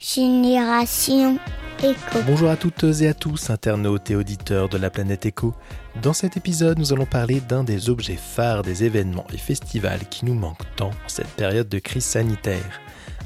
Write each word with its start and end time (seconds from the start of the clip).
Génération 0.00 1.40
Éco. 1.82 2.20
Bonjour 2.24 2.50
à 2.50 2.56
toutes 2.56 2.84
et 2.84 3.08
à 3.08 3.14
tous, 3.14 3.50
internautes 3.50 4.12
et 4.12 4.14
auditeurs 4.14 4.68
de 4.68 4.78
la 4.78 4.90
planète 4.90 5.26
Éco. 5.26 5.54
Dans 6.00 6.12
cet 6.12 6.36
épisode, 6.36 6.78
nous 6.78 6.92
allons 6.92 7.04
parler 7.04 7.40
d'un 7.40 7.64
des 7.64 7.90
objets 7.90 8.14
phares 8.16 8.62
des 8.62 8.84
événements 8.84 9.26
et 9.32 9.38
festivals 9.38 10.08
qui 10.08 10.24
nous 10.24 10.34
manquent 10.34 10.72
tant 10.76 10.90
en 10.90 11.08
cette 11.08 11.26
période 11.30 11.68
de 11.68 11.80
crise 11.80 12.04
sanitaire. 12.04 12.80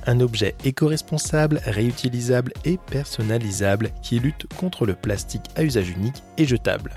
Un 0.07 0.21
objet 0.21 0.55
éco-responsable, 0.65 1.61
réutilisable 1.67 2.55
et 2.65 2.79
personnalisable 2.79 3.91
qui 4.03 4.19
lutte 4.19 4.47
contre 4.55 4.87
le 4.87 4.95
plastique 4.95 5.51
à 5.57 5.65
usage 5.65 5.91
unique 5.91 6.23
et 6.39 6.47
jetable. 6.47 6.95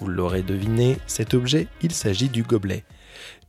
Vous 0.00 0.08
l'aurez 0.08 0.42
deviné, 0.42 0.98
cet 1.06 1.32
objet, 1.32 1.68
il 1.80 1.92
s'agit 1.92 2.28
du 2.28 2.42
gobelet. 2.42 2.84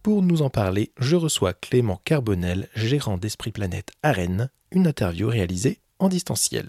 Pour 0.04 0.21
nous 0.21 0.42
en 0.42 0.50
parler, 0.50 0.94
je 1.00 1.18
reçois 1.18 1.54
Clément 1.54 2.00
Carbonel, 2.05 2.70
gérant 2.76 3.18
d'Esprit 3.18 3.52
Planète 3.52 3.92
à 4.04 4.14
Rennes, 4.14 4.50
une 4.76 4.88
interview 4.88 5.30
réalisée 5.30 5.80
en 6.00 6.10
distanciel. 6.10 6.66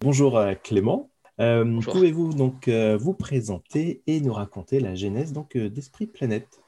Bonjour 0.00 0.36
euh, 0.36 0.52
Clément. 0.62 1.10
Euh, 1.40 1.80
pouvez-vous 1.80 2.34
donc 2.34 2.68
euh, 2.68 2.98
vous 2.98 3.14
présenter 3.14 4.02
et 4.06 4.20
nous 4.20 4.34
raconter 4.34 4.78
la 4.78 4.94
genèse 4.94 5.32
donc 5.32 5.56
d'Esprit 5.56 6.06
Planète? 6.06 6.60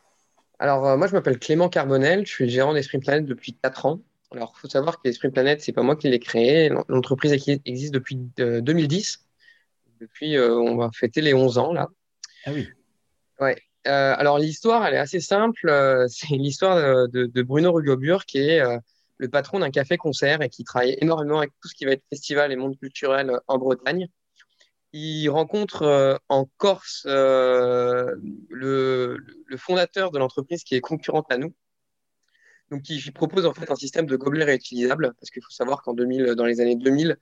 Alors 0.58 0.96
moi 0.96 1.06
je 1.08 1.12
m'appelle 1.12 1.38
Clément 1.38 1.68
Carbonel, 1.68 2.26
je 2.26 2.32
suis 2.32 2.48
gérant 2.48 2.72
d'Esprit 2.72 2.98
Planète 2.98 3.26
depuis 3.26 3.52
4 3.62 3.84
ans. 3.84 4.00
Alors 4.30 4.54
il 4.56 4.60
faut 4.60 4.68
savoir 4.68 4.96
que 4.96 5.02
l'Esprit 5.04 5.30
Planète 5.30 5.60
c'est 5.60 5.72
pas 5.72 5.82
moi 5.82 5.94
qui 5.94 6.08
l'ai 6.08 6.20
créé, 6.20 6.70
l'entreprise 6.88 7.32
existe 7.66 7.92
depuis 7.92 8.16
2010. 8.38 9.26
Depuis 10.00 10.38
on 10.38 10.76
va 10.76 10.88
fêter 10.94 11.20
les 11.20 11.34
11 11.34 11.58
ans 11.58 11.74
là. 11.74 11.88
Ah 12.46 12.52
oui. 12.54 12.68
Ouais. 13.40 13.58
alors 13.84 14.38
l'histoire 14.38 14.86
elle 14.86 14.94
est 14.94 14.98
assez 14.98 15.20
simple, 15.20 15.66
c'est 16.08 16.36
l'histoire 16.36 17.08
de, 17.08 17.26
de, 17.26 17.42
Bruno 17.42 17.72
Rugobur 17.72 18.24
qui 18.24 18.38
est 18.38 18.62
le 19.22 19.28
patron 19.28 19.60
d'un 19.60 19.70
café-concert 19.70 20.42
et 20.42 20.48
qui 20.48 20.64
travaille 20.64 20.98
énormément 21.00 21.38
avec 21.38 21.52
tout 21.62 21.68
ce 21.68 21.74
qui 21.76 21.84
va 21.84 21.92
être 21.92 22.02
festival 22.10 22.50
et 22.50 22.56
monde 22.56 22.76
culturel 22.76 23.30
euh, 23.30 23.38
en 23.46 23.56
Bretagne. 23.56 24.08
Il 24.92 25.28
rencontre 25.28 25.82
euh, 25.82 26.16
en 26.28 26.46
Corse 26.56 27.04
euh, 27.06 28.16
le, 28.50 29.16
fondateur 29.56 30.10
de 30.10 30.18
l'entreprise 30.18 30.64
qui 30.64 30.74
est 30.74 30.80
concurrente 30.80 31.30
à 31.30 31.38
nous. 31.38 31.54
Donc, 32.72 32.90
il 32.90 33.12
propose 33.12 33.46
en 33.46 33.54
fait 33.54 33.70
un 33.70 33.76
système 33.76 34.06
de 34.06 34.16
gobelets 34.16 34.44
réutilisables 34.44 35.14
parce 35.20 35.30
qu'il 35.30 35.42
faut 35.42 35.50
savoir 35.50 35.82
qu'en 35.82 35.94
2000, 35.94 36.34
dans 36.34 36.44
les 36.44 36.60
années 36.60 36.76
2000, 36.76 37.16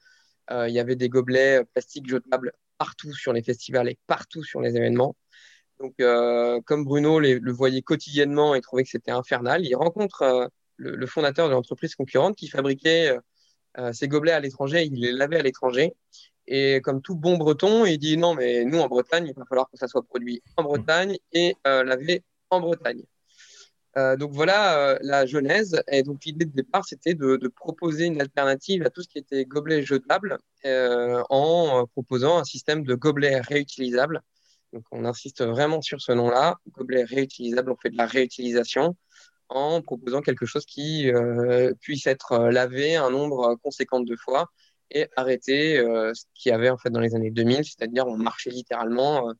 il 0.52 0.72
y 0.72 0.80
avait 0.80 0.96
des 0.96 1.08
gobelets 1.08 1.64
plastiques 1.74 2.08
jetables 2.08 2.52
partout 2.78 3.12
sur 3.12 3.32
les 3.32 3.42
festivals 3.42 3.88
et 3.88 3.98
partout 4.06 4.42
sur 4.42 4.60
les 4.60 4.76
événements. 4.76 5.16
Donc, 5.80 5.94
comme 6.64 6.84
Bruno 6.84 7.18
le 7.18 7.52
voyait 7.52 7.82
quotidiennement 7.82 8.54
et 8.54 8.60
trouvait 8.60 8.84
que 8.84 8.90
c'était 8.90 9.10
infernal, 9.10 9.66
il 9.66 9.74
rencontre 9.74 10.50
le, 10.80 11.06
fondateur 11.06 11.48
de 11.48 11.52
l'entreprise 11.52 11.94
concurrente 11.94 12.36
qui 12.36 12.48
fabriquait 12.48 13.16
euh, 13.78 13.92
ses 13.92 14.08
gobelets 14.08 14.32
à 14.32 14.40
l'étranger, 14.40 14.84
il 14.84 15.00
les 15.00 15.12
lavait 15.12 15.38
à 15.38 15.42
l'étranger. 15.42 15.94
Et 16.46 16.80
comme 16.80 17.00
tout 17.02 17.14
bon 17.14 17.36
breton, 17.36 17.84
il 17.84 17.98
dit 17.98 18.16
non, 18.16 18.34
mais 18.34 18.64
nous 18.64 18.78
en 18.78 18.88
Bretagne, 18.88 19.28
il 19.28 19.34
va 19.34 19.44
falloir 19.44 19.68
que 19.70 19.76
ça 19.76 19.86
soit 19.86 20.02
produit 20.02 20.42
en 20.56 20.64
Bretagne 20.64 21.16
et 21.32 21.54
euh, 21.66 21.84
lavé 21.84 22.24
en 22.48 22.60
Bretagne. 22.60 23.02
Euh, 23.96 24.16
donc 24.16 24.32
voilà 24.32 24.98
la 25.02 25.26
genèse. 25.26 25.80
Et 25.88 26.02
donc 26.02 26.24
l'idée 26.24 26.46
de 26.46 26.52
départ, 26.52 26.84
c'était 26.84 27.14
de, 27.14 27.36
proposer 27.54 28.06
une 28.06 28.20
alternative 28.20 28.84
à 28.84 28.90
tout 28.90 29.02
ce 29.02 29.08
qui 29.08 29.18
était 29.18 29.44
gobelet 29.44 29.82
jetable 29.82 30.38
en 30.64 31.86
proposant 31.92 32.38
un 32.38 32.44
système 32.44 32.84
de 32.84 32.94
gobelets 32.94 33.40
réutilisables. 33.40 34.22
Donc 34.72 34.84
on 34.92 35.04
insiste 35.04 35.44
vraiment 35.44 35.82
sur 35.82 36.00
ce 36.00 36.12
nom-là, 36.12 36.56
gobelet 36.72 37.04
réutilisable. 37.04 37.70
On 37.70 37.76
fait 37.76 37.90
de 37.90 37.96
la 37.96 38.06
réutilisation 38.06 38.96
en 39.50 39.82
proposant 39.82 40.20
quelque 40.22 40.46
chose 40.46 40.64
qui 40.64 41.10
euh, 41.10 41.74
puisse 41.80 42.06
être 42.06 42.32
euh, 42.32 42.50
lavé 42.50 42.96
un 42.96 43.10
nombre 43.10 43.56
conséquent 43.62 44.00
de 44.00 44.16
fois 44.16 44.48
et 44.90 45.08
arrêter 45.16 45.78
euh, 45.78 46.12
ce 46.14 46.24
qu'il 46.34 46.50
y 46.50 46.52
avait 46.52 46.70
en 46.70 46.78
fait 46.78 46.90
dans 46.90 47.00
les 47.00 47.14
années 47.14 47.30
2000, 47.30 47.64
c'est-à-dire 47.64 48.06
on 48.06 48.16
marchait 48.16 48.50
littéralement 48.50 49.32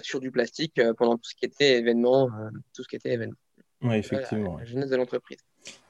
sur 0.00 0.20
du 0.20 0.30
plastique 0.30 0.80
pendant 0.96 1.16
tout 1.16 1.28
ce 1.28 1.34
qui 1.34 1.44
était 1.44 1.78
événement, 1.78 2.30
tout 2.74 2.84
ce 2.84 2.88
qui 2.88 2.96
était 2.96 3.12
événement. 3.12 3.36
Oui, 3.82 3.96
effectivement. 3.96 4.58
La, 4.58 4.64
jeunesse 4.64 4.90
de 4.90 4.96
l'entreprise. 4.96 5.38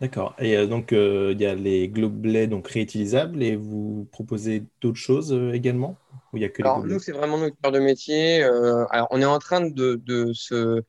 D'accord. 0.00 0.34
Et 0.38 0.66
donc 0.66 0.92
il 0.92 1.40
y 1.40 1.46
a 1.46 1.54
les 1.54 1.88
globelets 1.88 2.46
donc 2.46 2.68
réutilisables 2.68 3.42
et 3.42 3.54
vous 3.54 4.08
proposez 4.10 4.64
d'autres 4.80 4.98
choses 4.98 5.38
également? 5.52 5.98
Ou 6.32 6.38
il 6.38 6.42
y 6.42 6.46
a 6.46 6.48
que 6.48 6.62
Alors 6.62 6.84
nous 6.84 6.98
c'est 6.98 7.12
vraiment 7.12 7.36
notre 7.36 7.56
cœur 7.62 7.70
de 7.70 7.80
métier. 7.80 8.42
alors 8.42 9.08
on 9.10 9.20
est 9.20 9.26
en 9.26 9.38
train 9.38 9.60
de, 9.60 10.00
de 10.04 10.32
se 10.32 10.82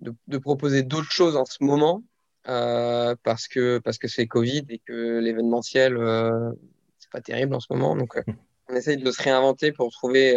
de, 0.00 0.38
proposer 0.38 0.82
d'autres 0.82 1.10
choses 1.10 1.36
en 1.36 1.44
ce 1.44 1.62
moment 1.62 2.02
euh, 2.48 3.14
parce 3.22 3.46
que 3.46 3.78
parce 3.78 3.98
que 3.98 4.08
c'est 4.08 4.26
Covid 4.26 4.64
et 4.68 4.80
que 4.80 5.20
l'événementiel 5.20 5.96
euh, 5.96 6.50
c'est 6.98 7.10
pas 7.10 7.20
terrible 7.20 7.54
en 7.54 7.60
ce 7.60 7.72
moment. 7.72 7.94
Donc 7.96 8.16
euh, 8.16 8.22
on 8.68 8.74
essaye 8.74 8.96
de 8.96 9.10
se 9.10 9.22
réinventer 9.22 9.70
pour 9.72 9.90
trouver 9.92 10.34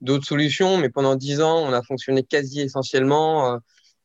d'autres 0.00 0.26
solutions. 0.26 0.78
Mais 0.78 0.90
pendant 0.90 1.14
dix 1.16 1.40
ans, 1.40 1.58
on 1.58 1.72
a 1.72 1.82
fonctionné 1.82 2.22
quasi 2.24 2.60
essentiellement, 2.60 3.60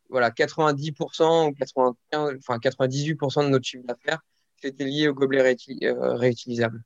voilà, 0.10 0.30
90% 0.32 1.50
ou 1.50 1.54
95, 1.54 2.36
enfin 2.40 2.58
98% 2.58 3.46
de 3.46 3.50
notre 3.50 3.66
chiffre 3.66 3.86
d'affaires 3.86 4.20
était 4.64 4.84
lié 4.84 5.08
au 5.08 5.14
gobelet 5.14 5.56
réutilisable. 5.81 6.84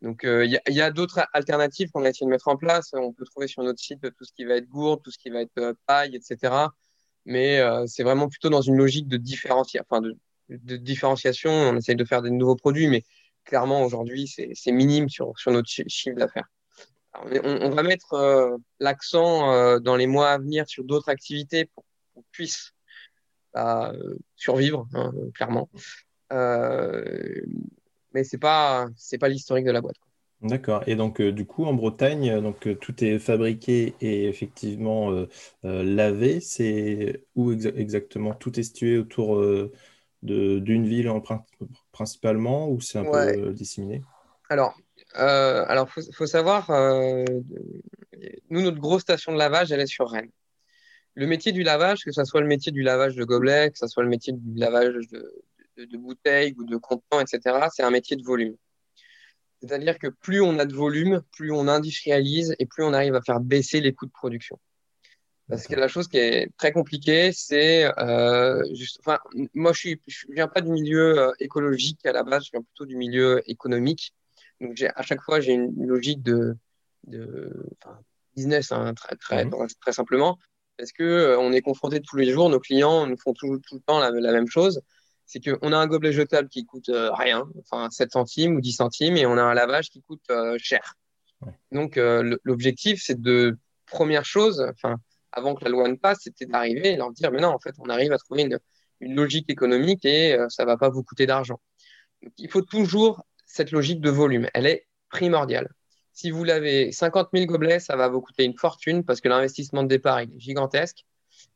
Donc, 0.00 0.22
il 0.24 0.58
y 0.68 0.80
a, 0.80 0.84
a 0.86 0.90
d'autres 0.90 1.20
alternatives 1.34 1.90
qu'on 1.90 2.06
a 2.06 2.08
essayé 2.08 2.24
de 2.24 2.30
mettre 2.30 2.48
en 2.48 2.56
place. 2.56 2.90
On 2.94 3.12
peut 3.12 3.26
trouver 3.26 3.46
sur 3.46 3.62
notre 3.62 3.80
site 3.80 4.00
tout 4.00 4.24
ce 4.24 4.32
qui 4.32 4.44
va 4.44 4.54
être 4.54 4.68
gourde, 4.68 5.02
tout 5.04 5.10
ce 5.10 5.18
qui 5.18 5.28
va 5.28 5.42
être 5.42 5.76
paille, 5.86 6.16
etc 6.16 6.68
mais 7.24 7.60
euh, 7.60 7.86
c'est 7.86 8.02
vraiment 8.02 8.28
plutôt 8.28 8.48
dans 8.48 8.62
une 8.62 8.76
logique 8.76 9.08
de, 9.08 9.20
enfin 9.80 10.00
de, 10.00 10.76
différenciation. 10.76 11.50
On 11.50 11.76
essaye 11.76 11.96
de 11.96 12.04
faire 12.04 12.22
des 12.22 12.30
nouveaux 12.30 12.56
produits, 12.56 12.88
mais 12.88 13.04
clairement 13.44 13.82
aujourd'hui 13.82 14.28
c'est 14.28 14.72
minime 14.72 15.08
sur, 15.08 15.38
sur 15.38 15.50
notre 15.50 15.68
chiffre 15.68 16.16
d'affaires. 16.16 16.48
On, 17.14 17.70
va 17.70 17.82
mettre 17.82 18.12
euh, 18.14 18.56
l'accent 18.78 19.52
euh, 19.52 19.80
dans 19.80 19.96
les 19.96 20.06
mois 20.06 20.30
à 20.30 20.38
venir 20.38 20.68
sur 20.68 20.84
d'autres 20.84 21.08
activités 21.08 21.64
pour 21.64 21.84
qu'on 22.14 22.24
puisse 22.30 22.72
bah, 23.52 23.92
survivre, 24.36 24.86
hein, 24.94 25.12
clairement. 25.34 25.68
mais 26.30 28.22
c'est 28.22 28.38
pas 28.38 28.86
pas 29.18 29.28
l'historique 29.28 29.66
de 29.66 29.72
la 29.72 29.80
boîte. 29.80 29.96
D'accord. 30.42 30.82
Et 30.86 30.96
donc, 30.96 31.20
euh, 31.20 31.32
du 31.32 31.44
coup, 31.44 31.66
en 31.66 31.74
Bretagne, 31.74 32.30
euh, 32.30 32.40
donc, 32.40 32.66
euh, 32.66 32.74
tout 32.74 33.04
est 33.04 33.18
fabriqué 33.18 33.94
et 34.00 34.26
effectivement 34.26 35.26
lavé. 35.62 36.40
C'est 36.40 37.24
où 37.34 37.52
exactement? 37.52 38.34
Tout 38.34 38.58
est 38.58 38.62
situé 38.62 38.98
autour 38.98 39.42
d'une 40.22 40.86
ville 40.86 41.08
en 41.10 41.22
principalement 41.92 42.68
ou 42.70 42.80
c'est 42.80 42.98
un 42.98 43.04
peu 43.04 43.52
disséminé? 43.52 44.02
Alors, 44.48 44.74
alors 45.14 45.88
faut, 45.90 46.26
savoir, 46.26 46.70
nous, 48.48 48.62
notre 48.62 48.78
grosse 48.78 49.02
station 49.02 49.32
de 49.32 49.38
lavage, 49.38 49.72
elle 49.72 49.80
est 49.80 49.86
sur 49.86 50.08
Rennes. 50.08 50.30
Le 51.14 51.26
métier 51.26 51.52
du 51.52 51.62
lavage, 51.62 52.04
que 52.04 52.12
ce 52.12 52.24
soit 52.24 52.40
le 52.40 52.46
métier 52.46 52.72
du 52.72 52.82
lavage 52.82 53.14
de 53.14 53.24
gobelets, 53.24 53.70
que 53.72 53.78
ce 53.78 53.88
soit 53.88 54.04
le 54.04 54.08
métier 54.08 54.32
du 54.32 54.58
lavage 54.58 54.94
de, 55.08 55.44
de 55.76 55.96
bouteilles 55.98 56.54
ou 56.56 56.64
de 56.64 56.76
contenants, 56.76 57.20
etc., 57.20 57.68
c'est 57.70 57.82
un 57.82 57.90
métier 57.90 58.16
de 58.16 58.22
volume. 58.22 58.56
C'est-à-dire 59.60 59.98
que 59.98 60.08
plus 60.08 60.40
on 60.40 60.58
a 60.58 60.64
de 60.64 60.74
volume, 60.74 61.22
plus 61.32 61.52
on 61.52 61.68
industrialise 61.68 62.54
et 62.58 62.66
plus 62.66 62.82
on 62.82 62.92
arrive 62.92 63.14
à 63.14 63.20
faire 63.20 63.40
baisser 63.40 63.80
les 63.80 63.92
coûts 63.92 64.06
de 64.06 64.12
production. 64.12 64.58
Parce 65.48 65.66
que 65.66 65.74
la 65.74 65.88
chose 65.88 66.06
qui 66.06 66.16
est 66.16 66.48
très 66.56 66.72
compliquée, 66.72 67.32
c'est 67.32 67.84
euh, 67.98 68.62
enfin, 69.00 69.18
moi 69.52 69.72
je 69.72 69.78
suis, 69.80 70.00
je 70.06 70.26
viens 70.30 70.46
pas 70.46 70.60
du 70.60 70.70
milieu 70.70 71.18
euh, 71.18 71.32
écologique 71.40 72.06
à 72.06 72.12
la 72.12 72.22
base, 72.22 72.44
je 72.44 72.50
viens 72.52 72.62
plutôt 72.62 72.86
du 72.86 72.96
milieu 72.96 73.42
économique. 73.50 74.14
Donc 74.60 74.80
à 74.80 75.02
chaque 75.02 75.20
fois 75.22 75.40
j'ai 75.40 75.52
une 75.52 75.86
logique 75.86 76.22
de, 76.22 76.56
de 77.08 77.52
enfin, 77.82 77.98
business 78.36 78.70
hein, 78.70 78.94
très 78.94 79.16
très 79.16 79.44
mmh. 79.44 79.66
très 79.80 79.92
simplement, 79.92 80.38
parce 80.78 80.92
que 80.92 81.02
euh, 81.02 81.38
on 81.38 81.52
est 81.52 81.62
confronté 81.62 82.00
tous 82.00 82.16
les 82.16 82.30
jours, 82.30 82.48
nos 82.48 82.60
clients 82.60 83.06
nous 83.06 83.16
font 83.16 83.32
tout, 83.34 83.58
tout 83.58 83.74
le 83.74 83.80
temps 83.80 83.98
la, 83.98 84.10
la 84.12 84.32
même 84.32 84.48
chose 84.48 84.80
c'est 85.30 85.38
qu'on 85.38 85.72
a 85.72 85.76
un 85.76 85.86
gobelet 85.86 86.12
jetable 86.12 86.48
qui 86.48 86.66
coûte 86.66 86.88
euh, 86.88 87.12
rien, 87.12 87.48
enfin 87.60 87.88
7 87.88 88.10
centimes 88.10 88.56
ou 88.56 88.60
10 88.60 88.72
centimes, 88.72 89.16
et 89.16 89.26
on 89.26 89.38
a 89.38 89.42
un 89.42 89.54
lavage 89.54 89.88
qui 89.88 90.02
coûte 90.02 90.24
euh, 90.32 90.56
cher. 90.58 90.96
Donc 91.70 91.96
euh, 91.96 92.36
l'objectif, 92.42 93.00
c'est 93.00 93.20
de, 93.20 93.56
première 93.86 94.24
chose, 94.24 94.66
enfin, 94.68 94.96
avant 95.30 95.54
que 95.54 95.62
la 95.64 95.70
loi 95.70 95.88
ne 95.88 95.94
passe, 95.94 96.18
c'était 96.22 96.46
d'arriver 96.46 96.88
et 96.88 96.96
leur 96.96 97.12
dire, 97.12 97.30
mais 97.30 97.40
non, 97.40 97.50
en 97.50 97.60
fait, 97.60 97.76
on 97.78 97.88
arrive 97.88 98.12
à 98.12 98.18
trouver 98.18 98.42
une, 98.42 98.58
logique 99.02 99.48
économique 99.48 100.04
et 100.04 100.36
ça 100.50 100.66
va 100.66 100.76
pas 100.76 100.90
vous 100.90 101.02
coûter 101.02 101.24
d'argent. 101.24 101.58
Il 102.36 102.50
faut 102.50 102.60
toujours 102.60 103.24
cette 103.46 103.70
logique 103.70 104.02
de 104.02 104.10
volume, 104.10 104.46
elle 104.52 104.66
est 104.66 104.86
primordiale. 105.08 105.70
Si 106.12 106.30
vous 106.30 106.44
l'avez 106.44 106.92
50 106.92 107.30
000 107.32 107.46
gobelets, 107.46 107.80
ça 107.80 107.96
va 107.96 108.08
vous 108.08 108.20
coûter 108.20 108.44
une 108.44 108.58
fortune 108.58 109.02
parce 109.02 109.22
que 109.22 109.28
l'investissement 109.30 109.82
de 109.84 109.88
départ 109.88 110.18
est 110.18 110.28
gigantesque. 110.38 111.06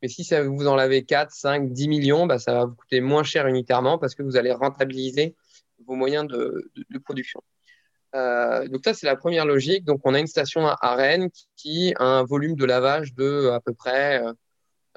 Mais 0.03 0.09
si 0.09 0.25
ça 0.25 0.43
vous 0.43 0.67
en 0.67 0.75
lavez 0.75 1.05
4, 1.05 1.31
5, 1.31 1.73
10 1.73 1.89
millions, 1.89 2.27
bah, 2.27 2.39
ça 2.39 2.53
va 2.53 2.65
vous 2.67 2.75
coûter 2.75 3.01
moins 3.01 3.23
cher 3.23 3.47
unitairement 3.47 3.99
parce 3.99 4.15
que 4.15 4.23
vous 4.23 4.37
allez 4.37 4.53
rentabiliser 4.53 5.35
vos 5.87 5.95
moyens 5.95 6.27
de, 6.27 6.71
production. 7.05 7.43
Euh, 8.15 8.69
donc 8.69 8.83
ça, 8.85 8.95
c'est 8.95 9.07
la 9.07 9.17
première 9.17 9.45
logique. 9.47 9.85
Donc 9.85 10.01
on 10.05 10.15
a 10.15 10.21
une 10.21 10.27
station 10.27 10.67
à 10.67 10.95
Rennes 10.95 11.31
qui 11.57 11.95
a 11.99 12.05
un 12.05 12.25
volume 12.25 12.57
de 12.57 12.65
lavage 12.65 13.15
de 13.15 13.51
à 13.51 13.61
peu 13.61 13.75
près, 13.75 14.23
euh, 14.25 14.33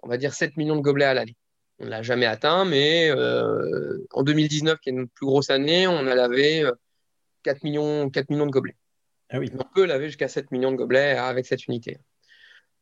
on 0.04 0.08
va 0.08 0.18
dire, 0.18 0.34
7 0.34 0.58
millions 0.58 0.76
de 0.76 0.82
gobelets 0.82 1.06
à 1.06 1.14
l'année. 1.14 1.36
On 1.80 1.86
ne 1.86 1.90
l'a 1.90 2.02
jamais 2.02 2.26
atteint, 2.26 2.66
mais 2.66 3.10
euh, 3.10 4.06
en 4.12 4.24
2019, 4.24 4.80
qui 4.80 4.90
est 4.90 4.94
notre 4.94 5.12
plus 5.14 5.28
grosse 5.28 5.50
année, 5.50 5.88
on 5.88 6.08
a 6.08 6.16
lavé 6.16 6.68
4 7.44 7.64
millions, 7.64 8.10
4 8.10 8.30
millions 8.30 8.46
de 8.46 8.52
gobelets. 8.52 8.76
Ah 9.30 9.40
oui. 9.40 9.52
On 9.60 9.64
peut 9.64 9.86
laver 9.86 10.08
jusqu'à 10.08 10.28
7 10.28 10.52
millions 10.52 10.72
de 10.72 10.78
gobelets 10.78 11.18
avec 11.18 11.46
cette 11.46 11.66
unité. 11.68 12.00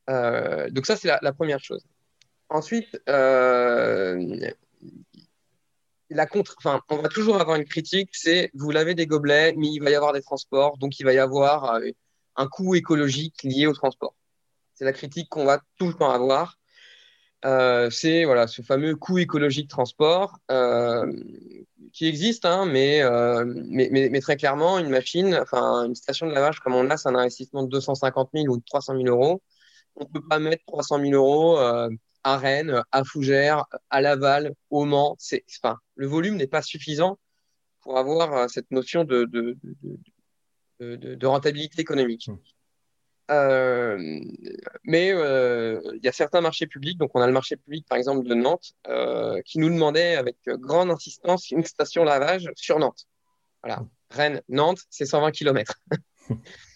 Euh, 0.10 0.70
donc 0.70 0.86
ça, 0.86 0.96
c'est 0.96 1.08
la, 1.22 1.34
première 1.34 1.60
chose. 1.60 1.86
Ensuite, 2.50 3.00
euh, 3.10 4.52
la 6.10 6.26
contre, 6.28 6.56
enfin, 6.60 6.82
on 6.90 6.98
va 6.98 7.10
toujours 7.10 7.42
avoir 7.42 7.58
une 7.58 7.66
critique, 7.66 8.10
c'est 8.14 8.52
vous 8.54 8.70
lavez 8.72 8.94
des 8.94 9.08
gobelets, 9.08 9.54
mais 9.58 9.68
il 9.68 9.80
va 9.80 9.90
y 9.90 9.96
avoir 9.96 10.14
des 10.14 10.22
transports, 10.22 10.78
donc 10.78 11.00
il 11.00 11.04
va 11.04 11.14
y 11.14 11.18
avoir 11.18 11.76
euh, 11.76 11.90
un 12.36 12.48
coût 12.48 12.76
écologique 12.76 13.42
lié 13.44 13.66
au 13.66 13.74
transport. 13.74 14.16
C'est 14.76 14.86
la 14.86 14.94
critique 14.94 15.30
qu'on 15.30 15.46
va 15.46 15.62
tout 15.78 15.88
le 15.88 15.94
temps 15.96 16.12
avoir. 16.12 16.60
Euh, 17.46 17.90
c'est 17.90 18.26
voilà 18.26 18.48
ce 18.48 18.62
fameux 18.62 18.96
coût 18.96 19.20
écologique 19.20 19.70
transport 19.70 20.40
qui 21.94 22.08
existe, 22.08 22.46
hein, 22.46 22.66
mais, 22.66 23.02
mais, 23.70 24.20
très 24.20 24.36
clairement, 24.36 24.80
une 24.80 24.90
machine, 24.90 25.36
enfin 25.42 25.86
une 25.86 25.96
station 25.96 26.28
de 26.28 26.34
lavage 26.34 26.60
comme 26.60 26.76
on 26.76 26.90
a, 26.90 26.98
c'est 26.98 27.10
un 27.10 27.16
investissement 27.16 27.64
de 27.64 27.70
250 27.70 28.32
000 28.34 28.48
ou 28.48 28.58
de 28.58 28.64
300 28.66 28.98
000 28.98 29.08
euros. 29.08 29.42
On 29.96 30.04
ne 30.04 30.10
peut 30.10 30.28
pas 30.28 30.40
mettre 30.40 30.66
300 30.66 31.00
000 31.00 31.14
euros 31.14 31.58
à 32.26 32.38
Rennes, 32.38 32.82
à 32.92 33.04
Fougères, 33.04 33.66
à 33.92 34.02
Laval, 34.02 34.56
au 34.72 34.84
Mans. 34.84 35.16
C'est, 35.20 35.46
enfin, 35.64 35.78
le 35.96 36.08
volume 36.08 36.38
n'est 36.38 36.48
pas 36.48 36.64
suffisant 36.64 37.20
pour 37.82 38.00
avoir 38.00 38.34
euh, 38.34 38.48
cette 38.48 38.72
notion 38.72 39.04
de, 39.04 39.26
de, 39.26 39.56
de, 40.80 41.28
rentabilité 41.28 41.82
économique. 41.82 42.28
Hmm. 42.28 42.38
Euh, 43.30 44.20
mais 44.84 45.12
euh, 45.14 45.80
il 45.94 46.04
y 46.04 46.08
a 46.08 46.12
certains 46.12 46.42
marchés 46.42 46.66
publics, 46.66 46.98
donc 46.98 47.12
on 47.14 47.22
a 47.22 47.28
le 47.28 47.34
marché 47.34 47.58
public 47.58 47.86
par 47.88 47.98
exemple 47.98 48.28
de 48.28 48.34
Nantes, 48.34 48.74
qui 49.46 49.60
nous 49.60 49.70
demandait 49.70 50.16
avec 50.16 50.38
grande 50.48 50.90
insistance 50.90 51.52
une 51.52 51.64
station 51.64 52.04
lavage 52.04 52.50
sur 52.56 52.80
Nantes. 52.80 53.06
Voilà, 53.64 53.82
hmm. 53.82 53.90
Rennes, 54.10 54.42
Nantes, 54.50 54.82
c'est 54.90 55.06
120 55.06 55.32
km. 55.32 55.80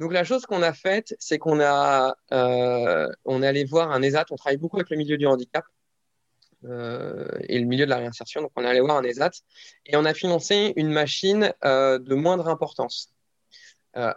Donc 0.00 0.12
la 0.12 0.24
chose 0.24 0.44
qu'on 0.46 0.62
a 0.62 0.72
faite, 0.72 1.14
c'est 1.18 1.38
qu'on 1.38 1.60
a, 1.60 2.16
euh, 2.32 3.08
on 3.24 3.42
est 3.42 3.46
allé 3.46 3.64
voir 3.64 3.92
un 3.92 4.02
ESAT. 4.02 4.26
On 4.30 4.36
travaille 4.36 4.56
beaucoup 4.56 4.76
avec 4.76 4.90
le 4.90 4.96
milieu 4.96 5.16
du 5.16 5.26
handicap 5.26 5.64
euh, 6.64 7.28
et 7.48 7.58
le 7.58 7.66
milieu 7.66 7.84
de 7.84 7.90
la 7.90 7.98
réinsertion. 7.98 8.42
Donc 8.42 8.50
on 8.56 8.64
est 8.64 8.68
allé 8.68 8.80
voir 8.80 8.96
un 8.96 9.04
ESAT 9.04 9.30
et 9.86 9.96
on 9.96 10.04
a 10.04 10.12
financé 10.12 10.72
une 10.76 10.90
machine 10.90 11.52
euh, 11.64 11.98
de 11.98 12.14
moindre 12.14 12.48
importance 12.48 13.10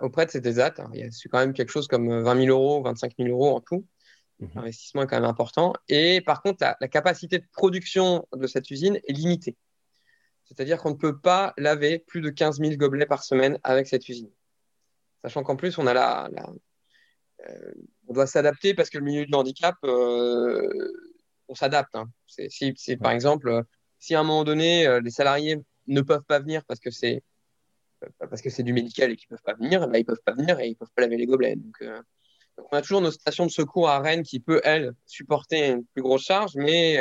auprès 0.02 0.26
de 0.26 0.32
cet 0.32 0.44
ESAT. 0.48 0.74
C'est 1.12 1.30
quand 1.30 1.38
même 1.38 1.54
quelque 1.54 1.70
chose 1.70 1.88
comme 1.88 2.24
20 2.24 2.46
000 2.46 2.48
euros, 2.48 2.82
25 2.82 3.14
000 3.20 3.30
euros 3.30 3.56
en 3.56 3.62
tout. 3.62 3.86
Mhm. 4.40 4.50
L'investissement 4.56 5.04
est 5.04 5.08
quand 5.08 5.18
même 5.18 5.30
important. 5.30 5.74
Et 5.88 6.22
par 6.22 6.42
contre, 6.42 6.58
la, 6.62 6.76
la 6.82 6.88
capacité 6.88 7.38
de 7.38 7.46
production 7.54 8.28
de 8.36 8.48
cette 8.48 8.72
usine 8.72 9.00
est 9.08 9.14
limitée. 9.14 9.56
C'est-à-dire 10.46 10.80
qu'on 10.80 10.92
ne 10.92 10.96
peut 10.96 11.20
pas 11.20 11.54
laver 11.58 12.00
plus 12.00 12.22
de 12.22 12.32
15 12.32 12.58
000 12.58 12.76
gobelets 12.78 13.06
par 13.06 13.24
semaine 13.24 13.60
avec 13.64 13.86
cette 13.86 14.10
usine. 14.10 14.32
Sachant 15.24 15.44
qu'en 15.44 15.56
plus, 15.56 15.78
on 15.78 15.88
a 15.88 15.94
la, 15.94 16.30
euh, 17.50 17.72
on 18.08 18.14
doit 18.14 18.28
s'adapter 18.28 18.74
parce 18.74 18.90
que 18.90 18.98
le 18.98 19.04
milieu 19.04 19.26
du 19.26 19.34
handicap, 19.34 19.76
euh, 19.84 20.92
on 21.48 21.56
s'adapte. 21.56 21.96
Hein. 21.96 22.10
Si, 22.28 22.98
par 22.98 23.12
exemple, 23.12 23.64
si 24.00 24.16
à 24.16 24.20
un 24.20 24.24
moment 24.24 24.44
donné, 24.44 24.88
euh, 24.88 25.02
les 25.02 25.12
salariés 25.12 25.62
ne 25.88 26.02
peuvent 26.02 26.24
pas 26.24 26.40
venir 26.40 26.64
parce 26.66 26.80
que 26.80 26.92
c'est 26.92 27.24
parce 28.30 28.44
que 28.44 28.52
c'est 28.52 28.62
du 28.62 28.74
médical 28.74 29.12
et 29.12 29.16
qu'ils 29.16 29.28
peuvent 29.28 29.42
pas 29.44 29.56
venir, 29.56 29.88
ben, 29.88 29.98
ils 29.98 30.06
peuvent 30.06 30.22
pas 30.24 30.34
venir 30.34 30.60
et 30.60 30.68
ils 30.68 30.76
peuvent 30.76 30.92
pas 30.96 31.02
laver 31.02 31.18
les 31.18 31.26
gobelets. 31.26 31.56
Donc, 31.56 31.84
on 32.72 32.78
a 32.78 32.82
toujours 32.84 33.02
nos 33.02 33.10
stations 33.10 33.48
de 33.48 33.52
secours 33.52 33.90
à 33.90 34.00
Rennes 34.00 34.22
qui 34.22 34.40
peut 34.40 34.62
elle 34.64 34.94
supporter 35.08 35.70
une 35.70 35.86
plus 35.86 36.04
grosse 36.04 36.24
charge, 36.24 36.52
mais 36.56 36.98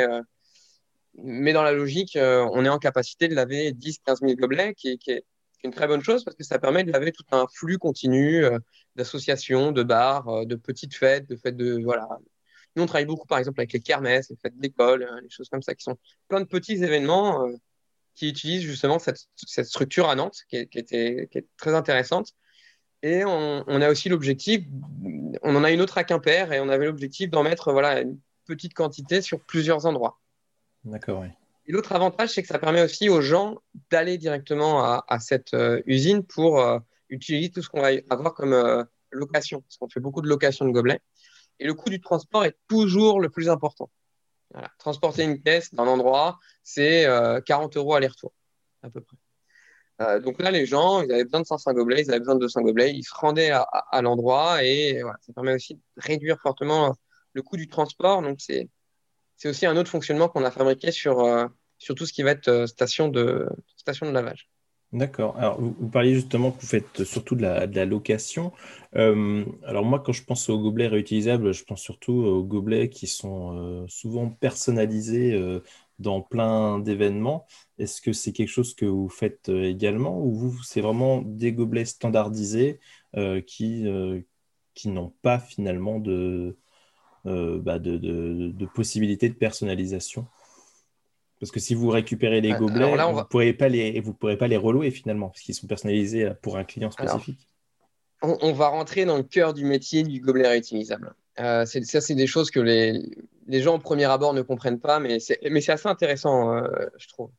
mais 1.13 1.53
dans 1.53 1.61
la 1.61 1.71
logique, 1.71 2.17
on 2.19 2.65
est 2.65 2.69
en 2.69 2.79
capacité 2.79 3.27
de 3.27 3.35
laver 3.35 3.73
10-15 3.73 4.21
000 4.21 4.33
gobelets, 4.37 4.73
qui, 4.73 4.97
qui 4.97 5.11
est 5.11 5.25
une 5.63 5.71
très 5.71 5.87
bonne 5.87 6.03
chose 6.03 6.23
parce 6.23 6.35
que 6.35 6.43
ça 6.43 6.59
permet 6.59 6.83
de 6.83 6.91
laver 6.91 7.11
tout 7.11 7.23
un 7.31 7.47
flux 7.47 7.77
continu 7.77 8.43
euh, 8.45 8.59
d'associations, 8.95 9.71
de 9.71 9.83
bars, 9.83 10.27
euh, 10.29 10.45
de 10.45 10.55
petites 10.55 10.95
fêtes, 10.95 11.27
de 11.29 11.35
fêtes 11.35 11.57
de 11.57 11.81
voilà. 11.83 12.07
Nous 12.75 12.83
on 12.83 12.85
travaille 12.85 13.05
beaucoup 13.05 13.27
par 13.27 13.39
exemple 13.39 13.59
avec 13.59 13.73
les 13.73 13.79
kermesses, 13.79 14.29
les 14.29 14.35
fêtes 14.37 14.57
d'école, 14.57 15.03
euh, 15.03 15.21
les 15.21 15.29
choses 15.29 15.49
comme 15.49 15.61
ça 15.61 15.75
qui 15.75 15.83
sont 15.83 15.97
plein 16.27 16.41
de 16.41 16.45
petits 16.45 16.83
événements 16.83 17.47
qui 18.15 18.29
utilisent 18.29 18.63
justement 18.63 18.99
cette, 18.99 19.17
structure 19.65 20.09
à 20.09 20.15
Nantes 20.15 20.39
qui 20.49 20.57
est, 20.57 20.75
était, 20.75 21.45
très 21.57 21.75
intéressante. 21.75 22.33
Et 23.03 23.23
on, 23.25 23.63
on 23.67 23.81
a 23.81 23.89
aussi 23.89 24.09
l'objectif, 24.09 24.65
on 25.43 25.55
en 25.55 25.63
a 25.63 25.71
une 25.71 25.81
autre 25.81 25.99
à 25.99 26.03
Quimper 26.03 26.51
et 26.51 26.59
on 26.59 26.69
avait 26.69 26.85
l'objectif 26.85 27.29
d'en 27.29 27.43
mettre 27.43 27.71
voilà 27.71 28.01
une 28.01 28.19
petite 28.45 28.73
quantité 28.73 29.21
sur 29.21 29.39
plusieurs 29.41 29.85
endroits. 29.85 30.19
D'accord, 30.83 31.21
oui. 31.21 31.27
Et 31.67 31.73
l'autre 31.73 31.91
avantage, 31.91 32.29
c'est 32.29 32.41
que 32.41 32.47
ça 32.47 32.59
permet 32.59 32.81
aussi 32.81 33.09
aux 33.09 33.21
gens 33.21 33.57
d'aller 33.91 34.17
directement 34.17 34.83
à, 34.83 35.19
cette 35.19 35.53
euh, 35.53 35.81
usine 35.85 36.23
pour 36.23 36.61
euh, 36.61 36.79
utiliser 37.09 37.51
tout 37.51 37.61
ce 37.61 37.67
qu'on 37.67 37.81
va 37.81 37.89
avoir 38.09 38.33
comme 38.33 38.53
euh, 38.53 38.83
location, 39.11 39.61
parce 39.61 39.77
qu'on 39.77 39.89
fait 39.89 39.99
beaucoup 39.99 40.21
de 40.21 40.29
location 40.29 40.65
de 40.65 40.71
gobelets. 40.71 41.01
Et 41.59 41.65
le 41.65 41.73
coût 41.73 41.89
du 41.89 41.99
transport 41.99 42.45
est 42.45 42.55
toujours 42.67 43.19
le 43.19 43.29
plus 43.29 43.49
important. 43.49 43.89
Transporter 44.79 45.23
une 45.23 45.41
caisse 45.41 45.73
d'un 45.73 45.87
endroit, 45.87 46.39
c'est 46.63 47.05
40 47.45 47.75
euros 47.75 47.95
aller-retour, 47.95 48.31
à 48.81 48.89
peu 48.89 49.01
près. 49.01 50.21
donc 50.21 50.39
là, 50.41 50.51
les 50.51 50.65
gens, 50.65 51.01
ils 51.01 51.11
avaient 51.11 51.25
besoin 51.25 51.41
de 51.41 51.45
500 51.45 51.73
gobelets, 51.73 52.03
ils 52.03 52.09
avaient 52.11 52.19
besoin 52.19 52.35
de 52.35 52.39
200 52.39 52.61
gobelets, 52.61 52.93
ils 52.93 53.03
se 53.03 53.13
rendaient 53.13 53.51
à, 53.51 54.01
l'endroit 54.01 54.63
et 54.63 55.01
ça 55.21 55.33
permet 55.33 55.53
aussi 55.53 55.75
de 55.75 55.81
réduire 55.97 56.39
fortement 56.39 56.95
le 57.33 57.41
coût 57.41 57.57
du 57.57 57.67
transport. 57.67 58.21
Donc 58.21 58.37
c'est 58.39 58.69
c'est 59.37 59.49
aussi 59.49 59.65
un 59.65 59.77
autre 59.77 59.89
fonctionnement 59.89 60.27
qu'on 60.27 60.43
a 60.43 60.51
fabriqué 60.51 60.91
sur, 60.91 61.19
euh, 61.19 61.45
sur 61.77 61.95
tout 61.95 62.05
ce 62.05 62.13
qui 62.13 62.23
va 62.23 62.31
être 62.31 62.47
euh, 62.49 62.67
station, 62.67 63.07
de, 63.07 63.47
station 63.77 64.07
de 64.07 64.11
lavage. 64.11 64.49
D'accord. 64.93 65.37
Alors, 65.37 65.61
vous, 65.61 65.89
parliez 65.89 66.15
justement 66.15 66.51
que 66.51 66.61
vous 66.61 66.67
faites 66.67 67.03
surtout 67.03 67.35
de 67.35 67.41
la, 67.41 67.85
location. 67.85 68.53
Euh, 68.95 69.43
alors, 69.65 69.83
moi, 69.83 69.99
quand 69.99 70.13
je 70.13 70.23
pense 70.23 70.49
aux 70.49 70.59
gobelets 70.59 70.87
réutilisables, 70.87 71.53
je 71.53 71.63
pense 71.65 71.81
surtout 71.81 72.13
aux 72.13 72.43
gobelets 72.43 72.89
qui 72.89 73.05
sont 73.05 73.85
souvent 73.89 74.29
personnalisés 74.29 75.37
dans 75.99 76.21
plein 76.21 76.79
d'événements. 76.79 77.45
Est-ce 77.79 77.99
que 77.99 78.13
c'est 78.13 78.31
quelque 78.31 78.47
chose 78.47 78.75
que 78.75 78.85
vous 78.85 79.09
faites 79.09 79.49
également 79.49 80.21
ou 80.21 80.33
vous, 80.33 80.63
c'est 80.63 80.79
vraiment 80.79 81.21
des 81.21 81.51
gobelets 81.51 81.83
standardisés 81.83 82.79
qui, 83.45 83.85
qui 84.73 84.87
n'ont 84.87 85.13
pas 85.21 85.37
finalement 85.37 85.99
de, 85.99 86.55
bah, 87.27 87.79
de, 87.79 87.97
de, 87.97 88.65
possibilités 88.65 89.29
de 89.29 89.33
personnalisation. 89.33 90.27
Parce 91.39 91.51
que 91.51 91.59
si 91.59 91.75
vous 91.75 91.89
récupérez 91.89 92.41
les 92.41 92.53
gobelets, 92.53 92.89
vous 92.89 93.19
ne 93.19 93.23
pourrez, 93.23 93.53
pas 93.53 93.69
les, 93.69 93.99
vous 93.99 94.13
pourrez 94.13 94.37
pas 94.37 94.47
les 94.47 94.57
relouer 94.57 94.89
finalement, 94.91 95.29
parce 95.29 95.41
qu'ils 95.41 95.55
sont 95.55 95.67
personnalisés 95.67 96.31
pour 96.41 96.57
un 96.57 96.63
client 96.63 96.89
spécifique. 96.89 97.47
on, 98.21 98.53
va 98.53 98.69
rentrer 98.69 99.05
dans 99.05 99.17
le 99.17 99.23
cœur 99.23 99.53
du 99.53 99.63
métier 99.63 100.03
du 100.03 100.19
gobelet 100.19 100.47
réutilisable. 100.47 101.13
Euh, 101.39 101.65
ça, 101.65 102.01
c'est 102.01 102.15
des 102.15 102.25
choses 102.25 102.49
que 102.49 102.59
les, 102.59 103.03
les, 103.45 103.61
gens 103.61 103.75
au 103.75 103.79
premier 103.79 104.05
abord 104.05 104.33
ne 104.33 104.41
comprennent 104.41 104.79
pas, 104.79 104.99
mais 104.99 105.19
c'est 105.19 105.69
assez 105.69 105.87
intéressant, 105.87 106.55
euh, 106.55 106.67
je 106.97 107.07
trouve. 107.09 107.29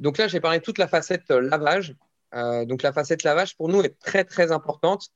donc 0.00 0.18
là, 0.18 0.26
j'ai 0.26 0.40
parlé 0.40 0.58
de 0.58 0.64
toute 0.64 0.78
la 0.78 0.88
facette 0.88 1.30
lavage. 1.30 1.94
donc 2.32 2.82
la 2.82 2.92
facette 2.92 3.22
lavage, 3.22 3.56
pour 3.56 3.68
nous, 3.68 3.82
est 3.82 3.96
très, 4.00 4.24
très 4.24 4.50
importante 4.50 5.10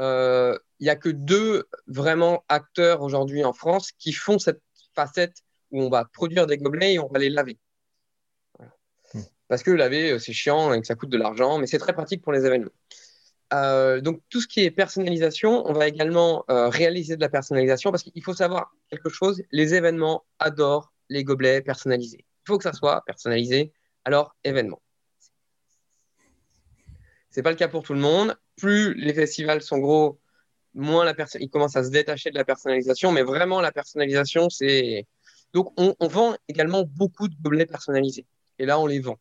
euh, 0.00 0.58
il 0.80 0.84
n'y 0.84 0.90
a 0.90 0.96
que 0.96 1.08
deux 1.08 1.64
vraiment 1.86 2.44
acteurs 2.48 3.02
aujourd'hui 3.02 3.44
en 3.44 3.52
France 3.52 3.92
qui 3.92 4.12
font 4.12 4.38
cette 4.38 4.60
facette 4.94 5.42
où 5.70 5.82
on 5.82 5.88
va 5.88 6.04
produire 6.04 6.46
des 6.46 6.58
gobelets 6.58 6.94
et 6.94 6.98
on 6.98 7.08
va 7.08 7.18
les 7.18 7.30
laver. 7.30 7.58
Hmm. 9.14 9.20
Parce 9.48 9.62
que 9.62 9.70
laver, 9.70 10.12
euh, 10.12 10.18
c'est 10.18 10.32
chiant 10.32 10.72
et 10.72 10.80
que 10.80 10.86
ça 10.86 10.94
coûte 10.94 11.10
de 11.10 11.18
l'argent, 11.18 11.58
mais 11.58 11.66
c'est 11.66 11.78
très 11.78 11.92
pratique 11.92 12.22
pour 12.22 12.32
les 12.32 12.44
événements. 12.46 12.70
Euh, 13.52 14.00
donc 14.00 14.20
tout 14.30 14.40
ce 14.40 14.48
qui 14.48 14.64
est 14.64 14.70
personnalisation, 14.70 15.64
on 15.66 15.72
va 15.72 15.86
également 15.86 16.44
réaliser 16.48 17.16
de 17.16 17.20
la 17.20 17.28
personnalisation 17.28 17.90
parce 17.90 18.02
qu'il 18.02 18.22
faut 18.22 18.34
savoir 18.34 18.74
quelque 18.90 19.10
chose, 19.10 19.42
les 19.52 19.74
événements 19.74 20.24
adorent 20.38 20.92
les 21.08 21.24
gobelets 21.24 21.62
personnalisés. 21.62 22.24
Il 22.44 22.46
faut 22.46 22.58
que 22.58 22.64
ça 22.64 22.72
soit 22.72 23.02
personnalisé, 23.06 23.72
alors 24.04 24.34
événement. 24.44 24.80
C'est 27.30 27.42
pas 27.42 27.50
le 27.50 27.56
cas 27.56 27.68
pour 27.68 27.82
tout 27.82 27.94
le 27.94 28.00
monde. 28.00 28.36
Plus 28.56 28.94
les 28.94 29.12
festivals 29.12 29.60
sont 29.60 29.78
gros, 29.78 30.20
moins 30.74 31.04
la 31.04 31.14
personne, 31.14 31.42
ils 31.42 31.50
commencent 31.50 31.76
à 31.76 31.84
se 31.84 31.90
détacher 31.90 32.30
de 32.30 32.36
la 32.36 32.44
personnalisation. 32.44 33.12
Mais 33.12 33.22
vraiment, 33.22 33.60
la 33.60 33.72
personnalisation, 33.72 34.50
c'est 34.50 35.06
donc 35.52 35.72
on, 35.76 35.94
vend 36.08 36.36
également 36.48 36.82
beaucoup 36.82 37.28
de 37.28 37.34
gobelets 37.40 37.66
personnalisés. 37.66 38.26
Et 38.58 38.66
là, 38.66 38.78
on 38.80 38.86
les 38.86 38.98
vend. 38.98 39.18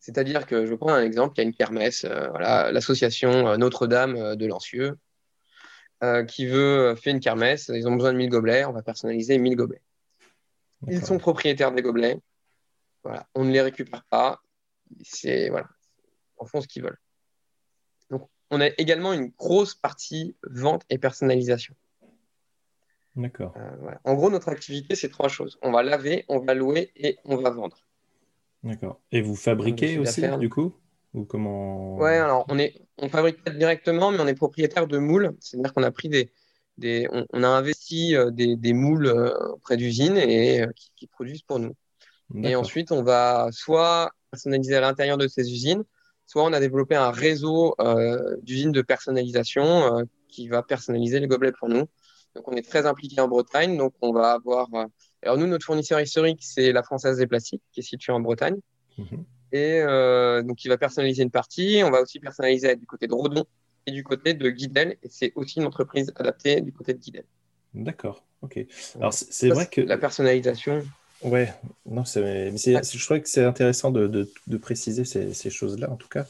C'est-à-dire 0.00 0.46
que 0.46 0.66
je 0.66 0.74
prends 0.74 0.92
un 0.92 1.02
exemple, 1.02 1.34
il 1.36 1.38
y 1.38 1.44
a 1.44 1.44
une 1.44 1.54
kermesse, 1.54 2.04
euh, 2.04 2.28
voilà, 2.28 2.72
l'association 2.72 3.48
euh, 3.48 3.56
Notre-Dame 3.56 4.16
euh, 4.16 4.36
de 4.36 4.46
Lancieux, 4.46 4.98
qui 6.28 6.46
veut 6.46 6.94
faire 6.94 7.12
une 7.12 7.20
kermesse. 7.20 7.72
Ils 7.74 7.88
ont 7.88 7.96
besoin 7.96 8.12
de 8.12 8.18
1000 8.18 8.30
gobelets, 8.30 8.64
on 8.64 8.72
va 8.72 8.82
personnaliser 8.82 9.36
1000 9.36 9.56
gobelets. 9.56 9.82
Ils 10.86 11.04
sont 11.04 11.18
propriétaires 11.18 11.72
des 11.72 11.82
gobelets. 11.82 12.20
Voilà, 13.02 13.26
on 13.34 13.44
ne 13.44 13.50
les 13.50 13.60
récupère 13.60 14.04
pas. 14.04 14.40
C'est 15.02 15.48
voilà, 15.48 15.66
en 16.36 16.46
font 16.46 16.60
ce 16.60 16.68
qu'ils 16.68 16.84
veulent 16.84 17.00
on 18.50 18.60
a 18.60 18.68
également 18.78 19.12
une 19.12 19.28
grosse 19.28 19.74
partie 19.74 20.36
vente 20.42 20.82
et 20.90 20.98
personnalisation. 20.98 21.74
D'accord. 23.16 23.52
Euh, 23.56 23.94
en 24.04 24.14
gros, 24.14 24.30
notre 24.30 24.48
activité, 24.48 24.94
c'est 24.94 25.08
trois 25.08 25.28
choses. 25.28 25.58
On 25.62 25.72
va 25.72 25.82
laver, 25.82 26.24
on 26.28 26.38
va 26.38 26.54
louer 26.54 26.92
et 26.96 27.18
on 27.24 27.36
va 27.36 27.50
vendre. 27.50 27.78
D'accord. 28.62 29.00
Et 29.12 29.22
vous 29.22 29.36
fabriquez 29.36 29.98
aussi, 29.98 30.22
du 30.38 30.48
coup? 30.48 30.74
Ou 31.14 31.24
comment? 31.24 31.96
Ouais, 31.96 32.18
alors 32.18 32.44
on 32.48 32.58
est, 32.58 32.82
on 32.98 33.08
fabrique 33.08 33.42
pas 33.42 33.50
directement, 33.50 34.12
mais 34.12 34.20
on 34.20 34.26
est 34.26 34.34
propriétaire 34.34 34.86
de 34.86 34.98
moules. 34.98 35.36
C'est-à-dire 35.40 35.72
qu'on 35.72 35.82
a 35.82 35.90
pris 35.90 36.08
des, 36.08 36.30
des 36.76 37.08
on, 37.10 37.42
a 37.42 37.48
investi 37.48 38.14
euh, 38.14 38.30
des, 38.30 38.56
des 38.56 38.72
moules 38.72 39.06
euh, 39.06 39.52
auprès 39.54 39.76
d'usines 39.76 40.16
et 40.16 40.62
euh, 40.62 40.66
qui, 40.76 40.92
qui 40.94 41.06
produisent 41.06 41.42
pour 41.42 41.58
nous. 41.58 41.74
Et 42.42 42.56
ensuite, 42.56 42.92
on 42.92 43.02
va 43.02 43.48
soit 43.52 44.12
personnaliser 44.30 44.76
à 44.76 44.80
l'intérieur 44.82 45.16
de 45.16 45.26
ces 45.28 45.50
usines, 45.50 45.82
soit 46.28 46.44
on 46.44 46.52
a 46.52 46.60
développé 46.60 46.94
un 46.94 47.10
réseau 47.10 47.74
euh, 47.80 48.36
d'usines 48.42 48.70
de 48.70 48.82
personnalisation 48.82 49.64
euh, 49.64 50.04
qui 50.28 50.46
va 50.46 50.62
personnaliser 50.62 51.18
les 51.20 51.26
gobelets 51.26 51.52
pour 51.58 51.68
nous. 51.70 51.88
Donc, 52.36 52.46
on 52.46 52.52
est 52.52 52.68
très 52.68 52.84
impliqué 52.84 53.18
en 53.20 53.28
Bretagne. 53.28 53.78
Donc, 53.78 53.94
on 54.02 54.12
va 54.12 54.32
avoir. 54.32 54.68
euh, 54.74 54.84
Alors, 55.22 55.38
nous, 55.38 55.46
notre 55.46 55.64
fournisseur 55.64 55.98
historique, 56.00 56.40
c'est 56.42 56.70
la 56.70 56.82
Française 56.82 57.16
des 57.16 57.26
Plastiques, 57.26 57.62
qui 57.72 57.80
est 57.80 57.82
située 57.82 58.12
en 58.12 58.20
Bretagne. 58.20 58.58
Mhm. 58.98 59.24
Et 59.52 59.82
donc, 60.42 60.62
il 60.62 60.68
va 60.68 60.76
personnaliser 60.76 61.22
une 61.22 61.30
partie. 61.30 61.80
On 61.82 61.90
va 61.90 62.02
aussi 62.02 62.20
personnaliser 62.20 62.76
du 62.76 62.84
côté 62.84 63.06
de 63.06 63.14
Redon 63.14 63.46
et 63.86 63.92
du 63.92 64.04
côté 64.04 64.34
de 64.34 64.50
Guidel. 64.50 64.98
Et 65.02 65.08
c'est 65.08 65.32
aussi 65.36 65.60
une 65.60 65.64
entreprise 65.64 66.12
adaptée 66.16 66.60
du 66.60 66.70
côté 66.70 66.92
de 66.92 66.98
Guidel. 66.98 67.24
D'accord. 67.72 68.26
Ok. 68.42 68.58
Alors, 68.96 69.14
c'est 69.14 69.48
vrai 69.48 69.66
que. 69.66 69.80
La 69.80 69.96
personnalisation. 69.96 70.84
Ouais, 71.20 71.52
non, 71.84 72.04
mais 72.16 72.56
c'est- 72.58 72.96
je 72.96 73.04
crois 73.04 73.18
que 73.18 73.28
c'est 73.28 73.42
intéressant 73.44 73.90
de, 73.90 74.06
de- 74.06 74.30
de 74.46 74.56
préciser 74.56 75.04
ces, 75.04 75.34
ces 75.34 75.50
choses-là, 75.50 75.90
en 75.90 75.96
tout 75.96 76.06
cas, 76.06 76.26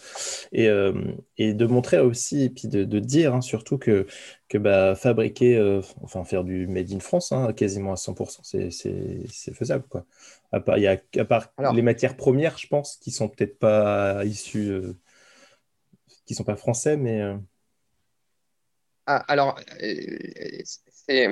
et, 0.51 0.67
euh, 0.69 0.95
et 1.37 1.53
de 1.53 1.67
montrer 1.67 1.99
aussi, 1.99 2.45
et 2.45 2.49
puis 2.51 2.69
de, 2.69 2.85
de 2.85 2.99
dire 2.99 3.35
hein, 3.35 3.43
surtout 3.43 3.77
que, 3.77 4.07
que 4.49 4.57
bah, 4.57 4.95
fabriquer, 4.95 5.57
euh, 5.59 5.83
enfin 6.03 6.25
faire 6.25 6.43
du 6.43 6.67
made 6.67 6.91
in 6.91 7.01
France, 7.01 7.33
hein, 7.33 7.53
quasiment 7.53 7.93
à 7.93 7.97
100%, 7.97 8.43
c'est, 8.45 8.71
faisable, 9.55 9.85
quoi. 9.91 10.07
À 10.53 10.61
part, 10.61 10.79
il 10.79 10.85
y 10.85 10.87
a, 10.87 10.97
à 11.19 11.25
part 11.27 11.53
Alors- 11.59 11.75
les 11.75 11.83
matières 11.83 12.17
premières, 12.17 12.57
je 12.57 12.67
pense, 12.67 12.97
qui 12.97 13.11
sont 13.11 13.29
peut-être 13.29 13.59
pas 13.59 14.25
issues, 14.25 14.71
euh, 14.71 14.95
qui 16.25 16.35
sont 16.35 16.45
pas 16.45 16.57
français, 16.57 16.97
mais 16.97 17.21
euh, 17.21 17.37
Ah, 19.07 19.25
alors, 19.29 19.59
c'est, 19.79 21.29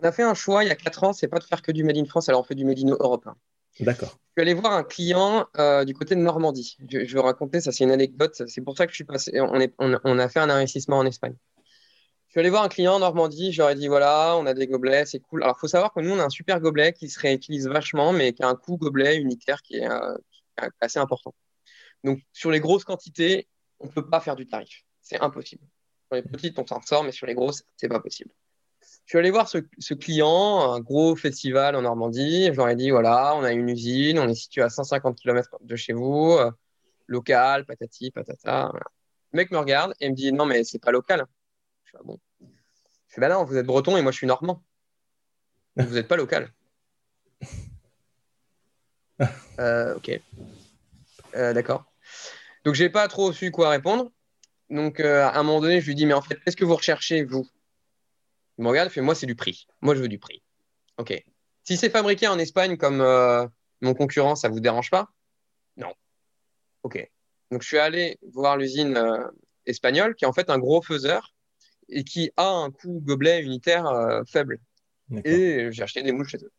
on 0.00 0.06
a 0.06 0.12
fait 0.12 0.22
un 0.22 0.34
choix 0.34 0.64
il 0.64 0.68
y 0.68 0.70
a 0.70 0.76
4 0.76 1.04
ans, 1.04 1.12
c'est 1.12 1.28
pas 1.28 1.38
de 1.38 1.44
faire 1.44 1.62
que 1.62 1.72
du 1.72 1.84
Made 1.84 1.96
in 1.96 2.04
France, 2.04 2.28
alors 2.28 2.40
on 2.42 2.44
fait 2.44 2.54
du 2.54 2.64
Made 2.64 2.78
in 2.78 2.88
Europe. 2.88 3.26
hein. 3.26 3.36
d'accord. 3.80 4.10
Je 4.36 4.42
suis 4.42 4.50
allé 4.50 4.54
voir 4.54 4.72
un 4.72 4.84
client 4.84 5.46
euh, 5.58 5.84
du 5.84 5.94
côté 5.94 6.14
de 6.14 6.20
Normandie. 6.20 6.76
Je, 6.88 7.04
je 7.04 7.14
vais 7.14 7.20
raconter, 7.20 7.60
ça 7.60 7.72
c'est 7.72 7.84
une 7.84 7.90
anecdote, 7.90 8.40
c'est 8.46 8.60
pour 8.60 8.76
ça 8.76 8.86
que 8.86 8.92
je 8.92 8.96
suis 8.96 9.04
passé, 9.04 9.40
on, 9.40 9.58
est, 9.60 9.74
on, 9.78 9.98
on 10.04 10.18
a 10.18 10.28
fait 10.28 10.40
un 10.40 10.50
investissement 10.50 10.98
en 10.98 11.06
Espagne. 11.06 11.34
Je 12.26 12.32
suis 12.32 12.40
allé 12.40 12.50
voir 12.50 12.62
un 12.62 12.68
client 12.68 12.94
en 12.94 12.98
Normandie, 12.98 13.52
je 13.52 13.62
leur 13.62 13.70
ai 13.70 13.74
dit 13.74 13.88
voilà, 13.88 14.36
on 14.36 14.44
a 14.44 14.52
des 14.52 14.66
gobelets, 14.66 15.06
c'est 15.06 15.18
cool. 15.18 15.42
Alors, 15.42 15.56
il 15.56 15.60
faut 15.60 15.66
savoir 15.66 15.94
que 15.94 16.00
nous, 16.00 16.10
on 16.10 16.18
a 16.18 16.24
un 16.24 16.28
super 16.28 16.60
gobelet 16.60 16.92
qui 16.92 17.08
se 17.08 17.18
réutilise 17.18 17.66
vachement, 17.66 18.12
mais 18.12 18.34
qui 18.34 18.42
a 18.42 18.48
un 18.48 18.54
coût 18.54 18.76
gobelet 18.76 19.16
unitaire 19.16 19.62
qui 19.62 19.76
est, 19.78 19.88
euh, 19.88 20.14
qui 20.30 20.42
est 20.62 20.68
assez 20.82 20.98
important. 20.98 21.34
Donc, 22.04 22.20
sur 22.34 22.50
les 22.50 22.60
grosses 22.60 22.84
quantités, 22.84 23.48
on 23.80 23.86
ne 23.86 23.92
peut 23.92 24.06
pas 24.06 24.20
faire 24.20 24.36
du 24.36 24.46
tarif. 24.46 24.84
C'est 25.00 25.18
impossible. 25.20 25.62
Sur 26.08 26.16
les 26.16 26.22
petites, 26.22 26.58
on 26.58 26.66
s'en 26.66 26.82
sort, 26.82 27.02
mais 27.02 27.12
sur 27.12 27.26
les 27.26 27.34
grosses, 27.34 27.62
c'est 27.78 27.88
pas 27.88 27.98
possible. 28.00 28.30
Je 29.08 29.12
suis 29.12 29.18
allé 29.20 29.30
voir 29.30 29.48
ce, 29.48 29.56
ce 29.78 29.94
client, 29.94 30.70
un 30.70 30.80
gros 30.80 31.16
festival 31.16 31.74
en 31.74 31.80
Normandie. 31.80 32.48
Je 32.48 32.52
leur 32.52 32.68
ai 32.68 32.76
dit 32.76 32.90
voilà, 32.90 33.34
on 33.36 33.42
a 33.42 33.52
une 33.52 33.66
usine, 33.70 34.18
on 34.18 34.28
est 34.28 34.34
situé 34.34 34.60
à 34.60 34.68
150 34.68 35.18
km 35.18 35.56
de 35.62 35.76
chez 35.76 35.94
vous, 35.94 36.32
euh, 36.32 36.50
local, 37.06 37.64
patati, 37.64 38.10
patata. 38.10 38.68
voilà. 38.70 38.84
Le 39.32 39.38
mec 39.38 39.50
me 39.50 39.56
regarde 39.56 39.94
et 40.00 40.10
me 40.10 40.14
dit 40.14 40.30
non, 40.30 40.44
mais 40.44 40.62
c'est 40.62 40.78
pas 40.78 40.90
local. 40.92 41.24
Je 41.84 41.92
fais 41.92 41.96
ah 41.98 42.04
bon. 42.04 42.18
Je 42.42 43.14
fais 43.14 43.22
bah 43.22 43.30
non, 43.30 43.44
vous 43.44 43.56
êtes 43.56 43.64
breton 43.64 43.96
et 43.96 44.02
moi 44.02 44.12
je 44.12 44.18
suis 44.18 44.26
normand. 44.26 44.62
Vous 45.76 45.94
n'êtes 45.94 46.08
pas 46.08 46.16
local. 46.16 46.52
Euh, 49.58 49.96
ok. 49.96 50.20
Euh, 51.34 51.52
D'accord. 51.52 51.84
Donc 52.64 52.76
j'ai 52.76 52.88
pas 52.88 53.08
trop 53.08 53.32
su 53.32 53.50
quoi 53.50 53.70
répondre. 53.70 54.12
Donc 54.70 55.00
euh, 55.00 55.24
à 55.24 55.40
un 55.40 55.42
moment 55.42 55.60
donné, 55.60 55.80
je 55.80 55.86
lui 55.86 55.96
dis 55.96 56.06
mais 56.06 56.14
en 56.14 56.22
fait, 56.22 56.36
qu'est-ce 56.44 56.56
que 56.56 56.64
vous 56.64 56.76
recherchez 56.76 57.24
vous? 57.24 57.48
Il 58.58 58.64
me 58.64 58.68
regarde, 58.68 58.90
il 58.90 58.92
fait 58.92 59.00
moi 59.00 59.14
c'est 59.14 59.26
du 59.26 59.36
prix. 59.36 59.66
Moi 59.80 59.94
je 59.94 60.00
veux 60.00 60.08
du 60.08 60.18
prix. 60.18 60.42
Ok. 60.98 61.24
Si 61.64 61.76
c'est 61.76 61.90
fabriqué 61.90 62.26
en 62.28 62.38
Espagne 62.38 62.76
comme 62.76 63.00
euh, 63.00 63.46
mon 63.80 63.94
concurrent, 63.94 64.34
ça 64.34 64.48
vous 64.48 64.60
dérange 64.60 64.90
pas? 64.90 65.08
Non. 65.76 65.92
Ok. 66.82 67.08
Donc 67.50 67.62
je 67.62 67.68
suis 67.68 67.78
allé 67.78 68.18
voir 68.32 68.56
l'usine 68.56 68.96
euh, 68.96 69.24
espagnole 69.66 70.14
qui 70.14 70.24
est 70.24 70.28
en 70.28 70.32
fait 70.32 70.50
un 70.50 70.58
gros 70.58 70.82
faiseur 70.82 71.34
et 71.88 72.04
qui 72.04 72.30
a 72.36 72.48
un 72.48 72.70
coût 72.70 73.00
gobelet 73.00 73.42
unitaire 73.42 73.86
euh, 73.86 74.22
faible. 74.26 74.58
Et 75.24 75.68
j'ai 75.70 75.82
acheté 75.82 76.02
des 76.02 76.12
moules 76.12 76.28
chez 76.28 76.38
eux. 76.38 76.52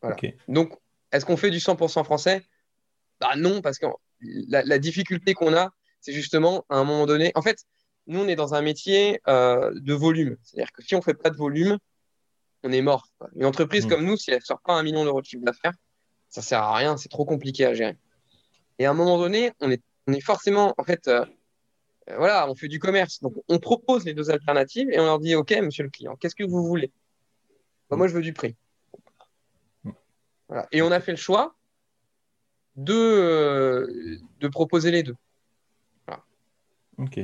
Voilà. 0.00 0.16
Ok. 0.16 0.32
Donc, 0.48 0.72
est-ce 1.12 1.26
qu'on 1.26 1.36
fait 1.36 1.50
du 1.50 1.58
100% 1.58 2.02
français? 2.04 2.42
Bah 3.20 3.34
non, 3.36 3.60
parce 3.60 3.78
que 3.78 3.86
la, 4.20 4.62
la 4.62 4.78
difficulté 4.78 5.34
qu'on 5.34 5.54
a, 5.54 5.70
c'est 6.00 6.12
justement 6.12 6.64
à 6.70 6.76
un 6.76 6.84
moment 6.84 7.04
donné. 7.04 7.32
En 7.34 7.42
fait, 7.42 7.66
nous, 8.06 8.20
on 8.20 8.28
est 8.28 8.36
dans 8.36 8.54
un 8.54 8.62
métier 8.62 9.20
euh, 9.28 9.72
de 9.74 9.94
volume. 9.94 10.36
C'est-à-dire 10.42 10.70
que 10.72 10.82
si 10.82 10.94
on 10.94 11.02
fait 11.02 11.14
pas 11.14 11.30
de 11.30 11.36
volume, 11.36 11.78
on 12.62 12.70
est 12.72 12.82
mort. 12.82 13.08
quoi. 13.18 13.28
Une 13.34 13.44
entreprise 13.44 13.86
Mm. 13.86 13.88
comme 13.88 14.04
nous, 14.04 14.16
si 14.16 14.30
elle 14.30 14.42
sort 14.42 14.60
pas 14.60 14.74
un 14.74 14.82
million 14.82 15.04
d'euros 15.04 15.20
de 15.20 15.26
chiffre 15.26 15.44
d'affaires, 15.44 15.74
ça 16.28 16.42
sert 16.42 16.62
à 16.62 16.74
rien. 16.76 16.96
C'est 16.96 17.08
trop 17.08 17.24
compliqué 17.24 17.64
à 17.66 17.74
gérer. 17.74 17.96
Et 18.78 18.86
à 18.86 18.90
un 18.90 18.94
moment 18.94 19.18
donné, 19.18 19.52
on 19.60 19.70
est, 19.70 19.82
on 20.06 20.12
est 20.12 20.20
forcément, 20.20 20.74
en 20.78 20.84
fait, 20.84 21.08
euh, 21.08 21.24
euh, 22.10 22.16
voilà, 22.18 22.48
on 22.50 22.54
fait 22.54 22.68
du 22.68 22.78
commerce. 22.78 23.20
Donc, 23.20 23.34
on 23.48 23.58
propose 23.58 24.04
les 24.04 24.14
deux 24.14 24.30
alternatives 24.30 24.88
et 24.90 25.00
on 25.00 25.04
leur 25.04 25.18
dit, 25.18 25.34
OK, 25.34 25.52
monsieur 25.62 25.84
le 25.84 25.90
client, 25.90 26.14
qu'est-ce 26.16 26.34
que 26.34 26.44
vous 26.44 26.64
voulez? 26.64 26.92
Bah, 27.90 27.96
Moi, 27.96 28.06
je 28.08 28.14
veux 28.14 28.22
du 28.22 28.32
prix. 28.32 28.54
Mm. 29.84 29.90
Voilà. 30.48 30.68
Et 30.72 30.82
on 30.82 30.90
a 30.92 31.00
fait 31.00 31.12
le 31.12 31.16
choix 31.18 31.54
de, 32.76 32.92
euh, 32.94 34.18
de 34.40 34.48
proposer 34.48 34.90
les 34.90 35.02
deux. 35.02 35.16
Ok. 36.98 37.20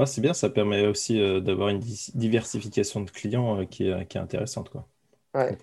Ouais, 0.00 0.06
c'est 0.06 0.20
bien, 0.22 0.32
ça 0.32 0.48
permet 0.48 0.86
aussi 0.86 1.20
euh, 1.20 1.40
d'avoir 1.40 1.68
une 1.68 1.80
diversification 1.80 3.02
de 3.02 3.10
clients 3.10 3.60
euh, 3.60 3.64
qui 3.66 3.86
est, 3.88 4.06
qui 4.06 4.16
est 4.16 4.20
intéressante, 4.20 4.70
quoi. 4.70 4.88
Ouais. 5.34 5.56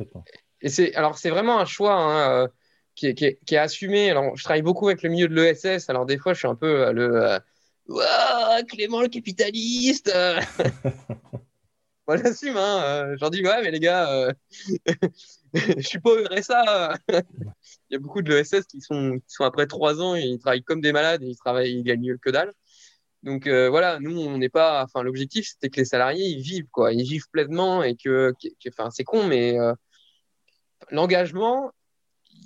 Et 0.62 0.70
c'est, 0.70 0.94
alors, 0.96 1.17
c'est 1.17 1.29
vraiment 1.29 1.60
un 1.60 1.65
choix 1.65 1.94
hein, 1.96 2.44
euh, 2.46 2.48
qui 2.96 3.08
est, 3.08 3.15
qui 3.15 3.25
est- 3.25 3.39
qui 3.46 3.56
est 3.56 3.58
assumé. 3.58 4.10
Alors, 4.12 4.36
je 4.38 4.44
travaille 4.44 4.62
beaucoup 4.62 4.88
avec 4.88 5.01
le 5.03 5.10
milieu 5.10 5.27
de 5.27 5.36
l'ESS. 5.36 5.89
Alors, 5.89 6.06
des 6.06 6.17
fois, 6.20 6.34
je 6.34 6.39
suis 6.39 6.48
un 6.48 6.56
peu 6.56 6.91
le 6.94 7.39
Ouah, 7.88 8.63
Clément 8.70 9.01
le 9.01 9.08
capitaliste. 9.08 10.12
Moi, 12.08 12.17
j'assume. 12.17 12.56
Hein, 12.58 13.15
je 13.15 13.20
leur 13.22 13.29
dis, 13.32 13.44
ouais, 13.44 13.62
mais 13.63 13.72
les 13.72 13.79
gars, 13.79 14.29
je 15.53 15.82
suis 15.82 16.00
pas 16.00 16.12
au 16.12 16.24
RSA. 16.32 16.94
Il 17.89 17.94
y 17.94 17.96
a 17.96 18.00
beaucoup 18.00 18.22
de 18.22 18.29
l'ESS 18.34 18.65
qui 18.67 18.82
sont, 18.82 19.20
qui 19.20 19.34
sont 19.34 19.44
après 19.46 19.67
trois 19.67 20.01
ans, 20.01 20.15
ils 20.15 20.39
travaillent 20.39 20.63
comme 20.63 20.82
des 20.82 20.91
malades 20.94 21.24
et 21.24 21.27
ils 21.27 21.38
travaillent, 21.38 21.77
ils 21.79 21.84
gagnent 21.84 22.17
que 22.17 22.29
dalle. 22.29 22.53
Donc 23.24 23.47
euh, 23.47 23.69
voilà, 23.69 24.00
nous, 24.00 24.19
on 24.19 24.38
n'est 24.38 24.50
pas. 24.50 24.83
Enfin, 24.83 25.01
l'objectif, 25.03 25.47
c'était 25.47 25.69
que 25.69 25.77
les 25.81 25.86
salariés, 25.86 26.25
ils 26.27 26.41
vivent, 26.41 26.67
quoi. 26.71 26.93
Ils 26.93 27.03
vivent 27.07 27.27
pleinement 27.31 27.83
et 27.83 27.95
que. 27.95 28.33
Enfin, 28.69 28.89
c'est 28.91 29.03
con, 29.03 29.25
mais 29.27 29.59
euh, 29.59 29.74
l'engagement, 30.91 31.71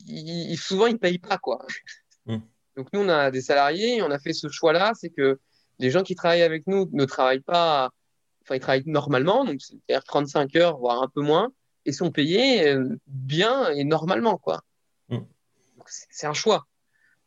il- 0.08 0.52
il- 0.52 0.58
souvent, 0.58 0.88
ils 0.88 0.94
ne 0.94 0.98
payent 0.98 1.20
pas, 1.20 1.38
quoi. 1.38 1.66
Mm. 2.28 2.38
Donc 2.78 2.94
nous, 2.94 3.00
on 3.00 3.10
a 3.10 3.32
des 3.32 3.42
salariés 3.42 3.98
et 3.98 4.02
on 4.04 4.12
a 4.12 4.20
fait 4.20 4.32
ce 4.34 4.48
choix-là, 4.48 4.92
c'est 4.94 5.10
que 5.10 5.40
les 5.80 5.90
gens 5.90 6.04
qui 6.04 6.14
travaillent 6.14 6.44
avec 6.44 6.68
nous 6.68 6.88
ne 6.94 7.06
travaillent 7.06 7.40
pas. 7.42 7.90
Enfin, 8.44 8.56
ils 8.56 8.60
travaillent 8.60 8.84
normalement, 8.86 9.44
donc 9.44 9.60
c'est-à-dire 9.60 10.04
35 10.04 10.56
heures, 10.56 10.78
voire 10.78 11.02
un 11.02 11.08
peu 11.08 11.22
moins, 11.22 11.52
et 11.86 11.92
sont 11.92 12.12
payés 12.12 12.68
euh, 12.68 12.96
bien 13.08 13.70
et 13.72 13.84
normalement, 13.84 14.38
quoi. 14.38 14.62
Mm. 15.10 15.18
C'est 15.88 16.28
un 16.28 16.34
choix. 16.34 16.68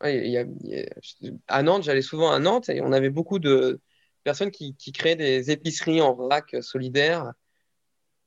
Ouais, 0.03 0.17
il 0.25 0.31
y 0.31 0.37
a- 0.37 0.41
il 0.63 0.69
y 0.69 0.79
a- 0.79 1.31
à 1.47 1.63
Nantes, 1.63 1.83
j'allais 1.83 2.01
souvent 2.01 2.31
à 2.31 2.39
Nantes 2.39 2.69
et 2.69 2.81
on 2.81 2.91
avait 2.91 3.09
beaucoup 3.09 3.39
de 3.39 3.79
personnes 4.23 4.51
qui, 4.51 4.75
qui 4.75 4.91
créaient 4.91 5.15
des 5.15 5.51
épiceries 5.51 6.01
en 6.01 6.13
vrac 6.13 6.53
euh, 6.53 6.61
solidaires. 6.61 7.31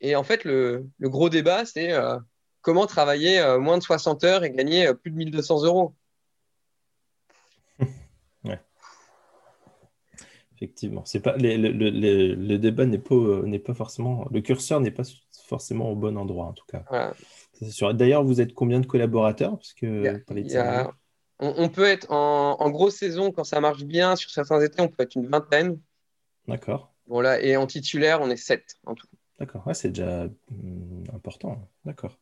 Et 0.00 0.16
en 0.16 0.22
fait, 0.24 0.44
le, 0.44 0.86
le 0.98 1.08
gros 1.08 1.28
débat, 1.28 1.64
c'est 1.64 1.92
euh, 1.92 2.16
comment 2.62 2.86
travailler 2.86 3.38
euh, 3.40 3.58
moins 3.58 3.76
de 3.78 3.82
60 3.82 4.24
heures 4.24 4.44
et 4.44 4.50
gagner 4.50 4.86
euh, 4.86 4.94
plus 4.94 5.10
de 5.10 5.16
1200 5.16 5.62
euros. 5.64 5.94
Effectivement. 10.56 11.04
C'est 11.04 11.20
pas, 11.20 11.36
les- 11.36 11.56
le, 11.56 11.70
le- 11.70 11.90
le- 11.90 12.34
le 12.34 12.58
débat 12.58 12.84
n'est 12.84 12.98
pas, 12.98 13.14
n'est 13.44 13.60
pas 13.60 13.74
forcément. 13.74 14.26
Le 14.32 14.40
curseur 14.40 14.80
n'est 14.80 14.90
pas 14.90 15.04
forcément 15.46 15.92
au 15.92 15.94
bon 15.94 16.16
endroit, 16.16 16.46
en 16.46 16.52
tout 16.52 16.64
cas. 16.66 16.82
Voilà. 16.90 17.14
D'ailleurs, 17.92 18.24
vous 18.24 18.40
êtes 18.40 18.54
combien 18.54 18.80
de 18.80 18.86
collaborateurs? 18.86 19.56
Parce 19.56 19.72
que 19.72 19.86
Il 20.40 20.50
y 20.50 20.56
a- 20.56 20.92
on, 21.40 21.54
on 21.56 21.68
peut 21.68 21.84
être 21.86 22.10
en, 22.12 22.56
en 22.60 22.70
grosse 22.70 22.96
saison, 22.96 23.32
quand 23.32 23.44
ça 23.44 23.60
marche 23.60 23.84
bien, 23.84 24.16
sur 24.16 24.30
certains 24.30 24.60
étés, 24.60 24.80
on 24.82 24.88
peut 24.88 25.02
être 25.02 25.16
une 25.16 25.28
vingtaine. 25.28 25.80
D'accord. 26.48 26.88
Voilà, 27.08 27.40
et 27.42 27.56
en 27.56 27.66
titulaire, 27.66 28.20
on 28.20 28.30
est 28.30 28.36
sept 28.36 28.76
en 28.86 28.94
tout. 28.94 29.08
D'accord, 29.38 29.64
ouais, 29.68 29.74
c'est 29.74 29.90
déjà 29.90 30.24
hum, 30.50 31.04
important. 31.14 31.70
D'accord. 31.84 32.18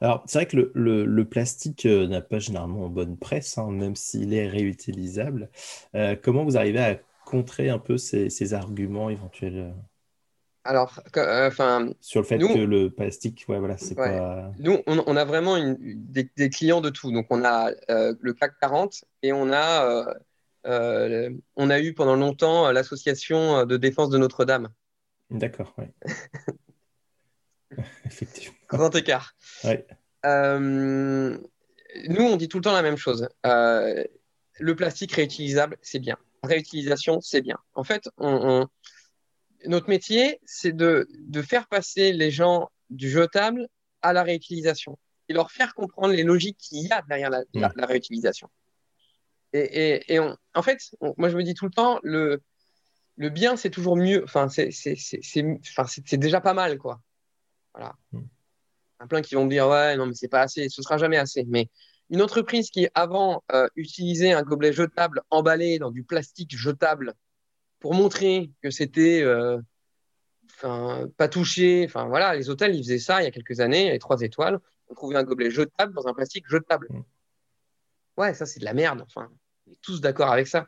Alors, 0.00 0.24
c'est 0.26 0.38
vrai 0.38 0.46
que 0.46 0.56
le, 0.56 0.72
le- 0.74 1.04
le 1.06 1.28
plastique 1.28 1.86
euh, 1.86 2.06
n'a 2.08 2.20
pas 2.22 2.38
généralement 2.40 2.88
bonne 2.88 3.16
presse, 3.18 3.58
hein, 3.58 3.70
même 3.70 3.96
s'il 3.96 4.34
est 4.34 4.48
réutilisable. 4.48 5.50
Euh, 5.94 6.16
comment 6.16 6.44
vous 6.44 6.56
arrivez 6.56 6.80
à 6.80 7.00
contrer 7.26 7.70
un 7.70 7.78
peu 7.78 7.98
ces, 7.98 8.30
ces 8.30 8.54
arguments 8.54 9.10
éventuels? 9.10 9.74
Euh 10.68 10.70
Alors, 10.70 11.00
enfin. 11.46 11.90
Sur 12.00 12.20
le 12.20 12.26
fait 12.26 12.38
que 12.38 12.58
le 12.58 12.90
plastique, 12.90 13.44
ouais, 13.48 13.58
voilà, 13.58 13.76
c'est 13.76 13.94
pas. 13.94 14.50
Nous, 14.58 14.78
on, 14.86 15.16
a 15.16 15.24
vraiment 15.24 15.56
des, 15.76 16.50
clients 16.50 16.80
de 16.80 16.90
tout. 16.90 17.12
Donc, 17.12 17.26
on 17.30 17.44
a 17.44 17.70
le 17.88 18.32
CAC 18.32 18.58
40 18.60 19.04
et 19.22 19.32
on 19.32 19.52
a, 19.52 20.14
on 20.64 21.70
a 21.70 21.80
eu 21.80 21.94
pendant 21.94 22.16
longtemps 22.16 22.70
l'association 22.72 23.64
de 23.64 23.76
défense 23.76 24.10
de 24.10 24.18
Notre-Dame. 24.18 24.68
D'accord, 25.30 25.74
oui. 25.78 25.84
Effectivement. 28.06 28.56
Grand 28.68 28.94
écart. 28.94 29.34
nous, 30.24 31.38
on 32.22 32.36
dit 32.36 32.48
tout 32.48 32.58
le 32.58 32.62
temps 32.62 32.72
la 32.72 32.82
même 32.82 32.96
chose. 32.96 33.28
le 33.44 34.74
plastique 34.74 35.12
réutilisable, 35.12 35.76
c'est 35.82 35.98
bien. 35.98 36.16
Réutilisation, 36.42 37.20
c'est 37.20 37.42
bien. 37.42 37.58
En 37.74 37.84
fait, 37.84 38.08
notre 39.66 39.88
métier, 39.88 40.40
c'est 40.44 40.74
de, 40.74 41.06
faire 41.42 41.66
passer 41.66 42.12
les 42.12 42.30
gens 42.30 42.70
du 42.90 43.10
jetable 43.10 43.68
à 44.02 44.12
la 44.12 44.22
réutilisation 44.22 44.98
et 45.28 45.34
leur 45.34 45.50
faire 45.50 45.74
comprendre 45.74 46.14
les 46.14 46.22
logiques 46.22 46.58
qu'il 46.58 46.86
y 46.86 46.92
a 46.92 47.02
derrière 47.02 47.30
la, 47.30 47.86
réutilisation. 47.86 48.48
Et, 49.52 50.18
en 50.18 50.62
fait, 50.62 50.78
moi, 51.16 51.28
je 51.28 51.36
me 51.36 51.42
dis 51.42 51.54
tout 51.54 51.66
le 51.66 51.70
temps, 51.70 51.98
le, 52.02 52.40
le 53.16 53.28
bien, 53.30 53.56
c'est 53.56 53.70
toujours 53.70 53.96
mieux. 53.96 54.22
Enfin, 54.24 54.48
c'est 54.48 56.16
déjà 56.16 56.40
pas 56.40 56.54
mal, 56.54 56.78
quoi. 56.78 57.00
Voilà. 57.74 57.94
Mm. 58.12 58.18
Il 58.18 59.02
y 59.02 59.04
a 59.04 59.06
plein 59.06 59.22
qui 59.22 59.34
vont 59.34 59.44
me 59.44 59.50
dire, 59.50 59.68
ouais, 59.68 59.96
non, 59.96 60.06
mais 60.06 60.14
c'est 60.14 60.28
pas 60.28 60.40
assez, 60.40 60.68
ce 60.68 60.82
sera 60.82 60.98
jamais 60.98 61.18
assez. 61.18 61.44
Mais 61.46 61.68
une 62.10 62.22
entreprise 62.22 62.70
qui, 62.70 62.88
avant, 62.94 63.44
euh, 63.52 63.68
utilisait 63.76 64.32
un 64.32 64.42
gobelet 64.42 64.72
jetable 64.72 65.22
emballé 65.30 65.78
dans 65.78 65.90
du 65.90 66.02
plastique 66.04 66.56
jetable 66.56 67.14
pour 67.80 67.94
montrer 67.94 68.50
que 68.62 68.70
c'était 68.70 69.22
euh, 69.22 69.58
pas 71.16 71.28
touché, 71.28 71.84
enfin 71.86 72.06
voilà, 72.06 72.34
les 72.34 72.50
hôtels, 72.50 72.74
ils 72.74 72.82
faisaient 72.82 72.98
ça 72.98 73.20
il 73.20 73.24
y 73.24 73.28
a 73.28 73.30
quelques 73.30 73.60
années, 73.60 73.90
les 73.90 73.98
trois 73.98 74.20
étoiles, 74.20 74.58
on 74.88 74.94
trouvait 74.94 75.16
un 75.16 75.24
gobelet 75.24 75.50
jetable 75.50 75.94
dans 75.94 76.06
un 76.06 76.14
plastique 76.14 76.46
jetable. 76.48 76.88
Mm. 76.90 77.02
Ouais, 78.16 78.34
ça, 78.34 78.46
c'est 78.46 78.58
de 78.58 78.64
la 78.64 78.74
merde. 78.74 79.02
Enfin, 79.06 79.30
on 79.66 79.72
est 79.72 79.80
tous 79.80 80.00
d'accord 80.00 80.30
avec 80.30 80.48
ça 80.48 80.66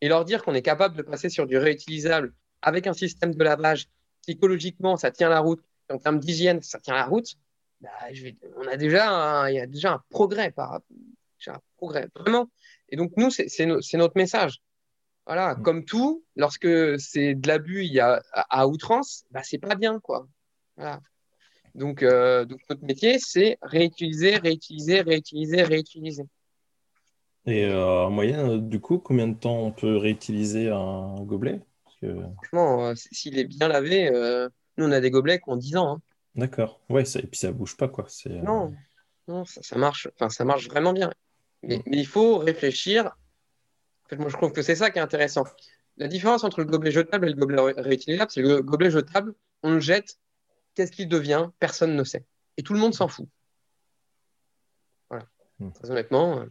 et 0.00 0.08
leur 0.08 0.24
dire 0.24 0.44
qu'on 0.44 0.54
est 0.54 0.62
capable 0.62 0.96
de 0.96 1.02
passer 1.02 1.28
sur 1.28 1.46
du 1.46 1.58
réutilisable 1.58 2.34
avec 2.62 2.86
un 2.86 2.92
système 2.92 3.34
de 3.34 3.44
lavage, 3.44 3.88
psychologiquement, 4.22 4.96
ça 4.96 5.10
tient 5.10 5.28
la 5.28 5.40
route, 5.40 5.62
en 5.90 5.98
termes 5.98 6.20
d'hygiène, 6.20 6.62
ça 6.62 6.78
tient 6.78 6.94
la 6.94 7.06
route, 7.06 7.34
bah, 7.80 7.90
on 8.56 8.66
a 8.66 8.76
déjà 8.76 9.10
un, 9.10 9.48
il 9.48 9.56
y 9.56 9.60
a 9.60 9.66
déjà 9.66 9.92
un 9.94 10.02
progrès 10.10 10.50
par 10.50 10.74
un 10.74 11.60
progrès, 11.76 12.08
vraiment. 12.16 12.50
Et 12.88 12.96
donc, 12.96 13.12
nous, 13.16 13.30
c'est 13.30 13.66
notre 13.66 14.16
message. 14.16 14.60
Voilà, 15.28 15.54
mm. 15.54 15.62
comme 15.62 15.84
tout, 15.84 16.24
lorsque 16.34 16.98
c'est 16.98 17.34
de 17.34 17.46
l'abus 17.46 17.84
il 17.84 17.92
y 17.92 18.00
a, 18.00 18.20
à, 18.32 18.66
outrance, 18.66 19.24
bah, 19.30 19.42
c'est 19.44 19.58
pas 19.58 19.76
bien, 19.76 20.00
quoi. 20.00 20.26
Voilà. 20.76 21.00
Donc, 21.76 22.02
euh, 22.02 22.44
donc, 22.44 22.60
notre 22.68 22.84
métier, 22.84 23.20
c'est 23.20 23.58
réutiliser, 23.62 24.36
réutiliser, 24.38 25.02
réutiliser, 25.02 25.62
réutiliser. 25.62 26.24
Et 27.48 27.64
euh, 27.64 28.04
en 28.04 28.10
moyenne, 28.10 28.50
euh, 28.50 28.58
du 28.58 28.80
coup, 28.80 28.98
combien 28.98 29.28
de 29.28 29.34
temps 29.34 29.58
on 29.58 29.72
peut 29.72 29.96
réutiliser 29.96 30.70
un 30.70 31.14
gobelet? 31.20 31.60
Franchement, 32.00 32.88
euh, 32.88 32.94
s'il 32.94 33.38
est 33.38 33.44
bien 33.44 33.68
lavé, 33.68 34.10
nous 34.76 34.86
on 34.86 34.92
a 34.92 35.00
des 35.00 35.10
gobelets 35.10 35.38
qui 35.38 35.48
ont 35.48 35.56
10 35.56 35.76
ans. 35.76 35.92
Hein. 35.94 36.02
D'accord. 36.36 36.80
Ouais, 36.88 37.04
ça, 37.04 37.18
et 37.20 37.26
puis 37.26 37.38
ça 37.38 37.50
bouge 37.50 37.76
pas, 37.76 37.88
quoi. 37.88 38.06
Non, 38.26 38.74
non 39.26 39.44
ça, 39.44 39.76
marche. 39.76 40.08
Enfin, 40.14 40.28
ça 40.28 40.44
marche 40.44 40.68
vraiment 40.68 40.92
bien. 40.92 41.10
Mais, 41.62 41.82
il 41.86 42.06
faut 42.06 42.38
réfléchir. 42.38 43.16
En 44.08 44.16
fait, 44.16 44.16
moi, 44.16 44.28
je 44.28 44.36
trouve 44.36 44.52
que 44.52 44.62
c'est 44.62 44.76
ça 44.76 44.90
qui 44.90 44.98
est 44.98 45.02
intéressant. 45.02 45.44
La 45.96 46.08
différence 46.08 46.44
entre 46.44 46.60
le 46.60 46.66
gobelet 46.66 46.90
jetable 46.90 47.26
et 47.26 47.32
le 47.32 47.36
gobelet 47.36 47.72
réutilisable, 47.76 48.30
c'est 48.30 48.42
le 48.42 48.62
gobelet 48.62 48.90
jetable, 48.90 49.34
on 49.62 49.72
le 49.72 49.80
jette. 49.80 50.18
Qu'est-ce 50.74 50.92
qu'il 50.92 51.08
devient? 51.08 51.50
Personne 51.58 51.94
ne 51.94 52.04
sait. 52.04 52.24
Et 52.56 52.62
tout 52.62 52.72
le 52.72 52.78
monde 52.78 52.94
s'en 52.94 53.08
fout. 53.08 53.28
Voilà. 55.10 55.26
Hmm. 55.58 55.72
Très 55.72 55.90
honnêtement 55.90 56.46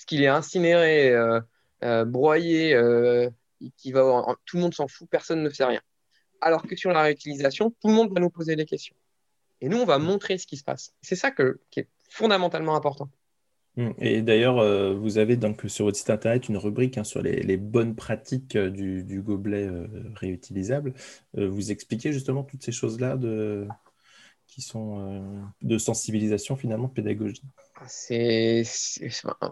ce 0.00 0.06
qu'il 0.06 0.22
est 0.22 0.28
incinéré, 0.28 1.10
euh, 1.10 1.40
euh, 1.84 2.06
broyé, 2.06 2.72
euh, 2.72 3.28
qui 3.76 3.92
va 3.92 4.24
tout 4.46 4.56
le 4.56 4.62
monde 4.62 4.72
s'en 4.72 4.88
fout, 4.88 5.06
personne 5.10 5.42
ne 5.42 5.50
sait 5.50 5.66
rien. 5.66 5.82
Alors 6.40 6.62
que 6.62 6.74
sur 6.74 6.90
la 6.90 7.02
réutilisation, 7.02 7.70
tout 7.82 7.88
le 7.88 7.92
monde 7.92 8.10
va 8.10 8.18
nous 8.18 8.30
poser 8.30 8.56
des 8.56 8.64
questions. 8.64 8.96
Et 9.60 9.68
nous, 9.68 9.76
on 9.76 9.84
va 9.84 9.98
montrer 9.98 10.38
ce 10.38 10.46
qui 10.46 10.56
se 10.56 10.64
passe. 10.64 10.94
C'est 11.02 11.16
ça 11.16 11.30
qui 11.30 11.80
est 11.80 11.88
fondamentalement 12.08 12.74
important. 12.74 13.10
Hum, 13.76 13.94
et 13.98 14.20
d'ailleurs, 14.22 14.56
vous 14.96 15.18
avez 15.18 15.36
donc 15.36 15.62
sur 15.68 15.84
votre 15.84 15.96
site 15.96 16.10
internet 16.10 16.48
une 16.48 16.56
rubrique 16.56 16.98
hein, 16.98 17.04
sur 17.04 17.22
les, 17.22 17.56
bonnes 17.56 17.94
pratiques 17.94 18.56
du, 18.56 19.22
gobelet 19.22 19.68
réutilisable. 20.14 20.92
vous 21.34 21.70
expliquez 21.70 22.12
justement 22.12 22.42
toutes 22.42 22.64
ces 22.64 22.72
choses-là 22.72 23.16
de, 23.16 23.68
qui 24.48 24.60
sont 24.60 25.44
de 25.62 25.78
sensibilisation 25.78 26.56
finalement 26.56 26.88
pédagogique 26.88 27.44
c'est, 27.86 28.62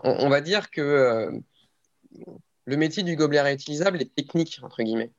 on, 0.05 0.29
va 0.29 0.41
dire 0.41 0.71
que 0.71 0.81
euh, 0.81 1.33
le 2.65 2.77
métier 2.77 3.03
du 3.03 3.17
gobelet 3.17 3.41
réutilisable 3.41 4.01
est 4.01 4.15
technique, 4.15 4.61
entre 4.63 4.83
guillemets. 4.83 5.11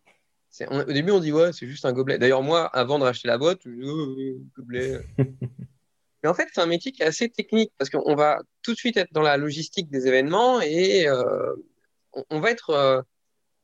au 0.70 0.84
début, 0.84 1.12
on 1.12 1.20
dit, 1.20 1.32
ouais, 1.32 1.54
c'est 1.54 1.68
juste 1.68 1.86
un 1.86 1.94
gobelet. 1.94 2.18
D'ailleurs, 2.18 2.44
moi, 2.44 2.66
avant 2.68 3.00
de 3.00 3.04
racheter 3.04 3.28
la 3.28 3.38
boîte, 3.38 3.62
je 3.66 3.72
dis, 3.72 3.82
oh, 3.84 4.42
gobelet. 4.58 5.00
Mais 6.24 6.30
en 6.30 6.34
fait, 6.34 6.48
c'est 6.54 6.62
un 6.62 6.66
métier 6.66 6.92
qui 6.92 7.02
est 7.04 7.06
assez 7.06 7.30
technique 7.30 7.72
parce 7.78 7.90
qu'on 7.90 8.16
va 8.16 8.40
tout 8.64 8.74
de 8.74 8.78
suite 8.78 8.98
être 8.98 9.12
dans 9.14 9.22
la 9.22 9.38
logistique 9.38 9.90
des 9.90 10.08
événements 10.08 10.62
et 10.62 11.08
euh, 11.08 11.56
on, 12.30 12.40
va 12.40 12.52
être 12.52 12.72
euh, 12.72 13.02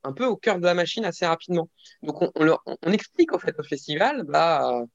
un 0.03 0.13
peu 0.13 0.25
au 0.25 0.37
cœur 0.37 0.59
de 0.59 0.65
la 0.65 0.73
machine 0.73 1.05
assez 1.05 1.25
rapidement. 1.25 1.69
Donc, 2.03 2.21
on, 2.21 2.31
on 2.35 2.91
explique 2.91 3.33
au 3.33 3.39
fait 3.39 3.55
au 3.59 3.63
festival, 3.63 4.23
bah, 4.23 4.85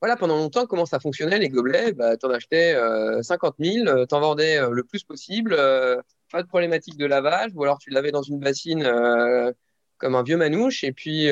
voilà, 0.00 0.16
pendant 0.16 0.36
longtemps, 0.36 0.66
comment 0.66 0.84
ça 0.86 1.00
fonctionnait, 1.00 1.38
les 1.38 1.48
gobelets 1.48 1.92
bah, 1.92 2.16
Tu 2.16 2.26
en 2.26 2.30
achetais 2.30 2.76
50 3.22 3.54
000, 3.58 4.06
tu 4.06 4.14
en 4.14 4.20
vendais 4.20 4.58
euh, 4.58 4.70
le 4.70 4.84
plus 4.84 5.02
possible, 5.04 5.54
euh, 5.58 6.00
pas 6.30 6.42
de 6.42 6.48
problématique 6.48 6.98
de 6.98 7.06
lavage, 7.06 7.52
ou 7.54 7.64
alors 7.64 7.78
tu 7.78 7.90
l'avais 7.90 8.12
dans 8.12 8.22
une 8.22 8.38
bassine 8.38 8.84
euh, 8.84 9.52
comme 9.98 10.14
un 10.14 10.22
vieux 10.22 10.36
manouche, 10.36 10.84
et 10.84 10.92
puis, 10.92 11.30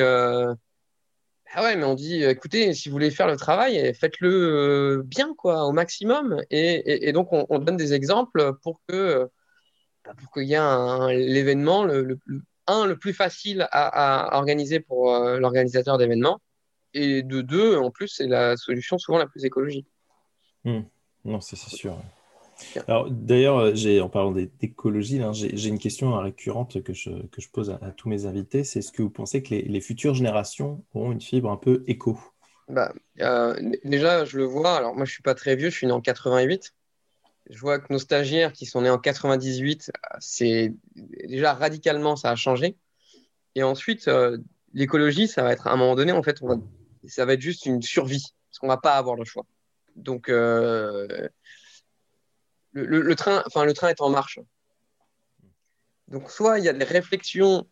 ah 1.53 1.63
ouais, 1.63 1.75
mais 1.75 1.85
on 1.85 1.93
dit, 1.93 2.23
écoutez, 2.23 2.73
si 2.73 2.89
vous 2.89 2.93
voulez 2.93 3.11
faire 3.11 3.27
le 3.27 3.37
travail, 3.37 3.93
faites-le 3.93 5.03
bien, 5.05 5.33
quoi, 5.35 5.65
au 5.65 5.71
maximum. 5.71 6.41
Et, 6.49 7.11
donc, 7.13 7.29
on, 7.31 7.59
donne 7.59 7.77
des 7.77 7.93
exemples 7.93 8.53
pour 8.61 8.81
que 8.87 9.29
bah, 10.03 10.13
pour 10.17 10.31
qu'il 10.31 10.43
y 10.43 10.53
ait 10.53 11.15
l'événement, 11.15 11.83
le, 11.83 12.19
un, 12.67 12.85
le 12.85 12.97
plus 12.97 13.13
facile 13.13 13.67
à 13.71 14.37
organiser 14.37 14.79
pour 14.79 15.11
l'organisateur 15.13 15.97
d'événements, 15.97 16.41
et 16.95 17.23
de 17.23 17.41
deux, 17.41 17.75
en 17.75 17.91
plus, 17.91 18.07
c'est 18.07 18.27
la 18.27 18.55
solution 18.55 18.97
souvent 18.97 19.17
la 19.17 19.27
plus 19.27 19.43
écologique. 19.43 19.87
Hmm. 20.63 20.83
Non, 21.25 21.41
c'est 21.41 21.57
sûr. 21.57 22.01
Alors, 22.87 23.09
d'ailleurs, 23.09 23.57
euh, 23.57 23.99
en 23.99 24.09
parlant 24.09 24.31
d'écologie, 24.31 25.21
j'ai 25.33 25.69
une 25.69 25.79
question 25.79 26.17
récurrente 26.17 26.81
que 26.83 26.93
je, 26.93 27.09
que 27.27 27.41
je 27.41 27.49
pose 27.49 27.69
à, 27.69 27.91
tous 27.91 28.09
mes 28.09 28.25
invités. 28.25 28.63
C'est 28.63 28.79
est-ce 28.79 28.91
que 28.91 29.01
vous 29.01 29.09
pensez 29.09 29.43
que 29.43 29.53
les, 29.53 29.81
futures 29.81 30.13
générations 30.13 30.83
auront 30.93 31.11
une 31.11 31.21
fibre 31.21 31.51
un 31.51 31.57
peu 31.57 31.83
éco? 31.87 32.19
Bah, 32.67 32.93
euh, 33.21 33.55
Déjà, 33.83 34.25
je 34.25 34.37
le 34.37 34.45
vois. 34.45 34.75
Alors, 34.75 34.95
moi, 34.95 35.05
je 35.05 35.11
ne 35.11 35.13
suis 35.13 35.23
pas 35.23 35.35
très 35.35 35.55
vieux, 35.55 35.69
je 35.69 35.75
suis 35.75 35.87
né 35.87 35.93
en 35.93 36.01
88. 36.01 36.73
Je 37.49 37.59
vois 37.59 37.79
que 37.79 37.93
nos 37.93 37.99
stagiaires 37.99 38.53
qui 38.53 38.65
sont 38.65 38.81
nés 38.81 38.89
en 38.89 38.97
98, 38.97 39.91
c'est 40.19 40.73
déjà 41.27 41.53
radicalement, 41.53 42.15
ça 42.15 42.31
a 42.31 42.35
changé. 42.35 42.75
Et 43.53 43.61
ensuite, 43.61 44.07
euh, 44.07 44.37
l'écologie, 44.73 45.27
ça 45.27 45.43
va 45.43 45.53
être 45.53 45.67
à 45.67 45.71
un 45.73 45.77
moment 45.77 45.95
donné, 45.95 46.11
en 46.11 46.23
fait, 46.23 46.41
on 46.41 46.47
va 46.47 46.55
ça 47.07 47.25
va 47.25 47.33
être 47.33 47.41
juste 47.41 47.65
une 47.65 47.81
survie, 47.81 48.33
parce 48.49 48.59
qu'on 48.59 48.67
va 48.67 48.77
pas 48.77 48.95
avoir 48.95 49.15
le 49.15 49.25
choix. 49.25 49.45
Donc, 49.95 50.29
euh, 50.29 51.27
le, 52.75 53.15
train, 53.15 53.43
enfin, 53.47 53.65
le 53.65 53.73
train 53.73 53.89
est 53.89 54.01
en 54.01 54.09
marche. 54.09 54.39
Donc, 56.07 56.29
soit 56.29 56.59
il 56.59 56.65
y 56.65 56.69
a 56.69 56.73
des 56.73 56.85
réflexions 56.85 57.67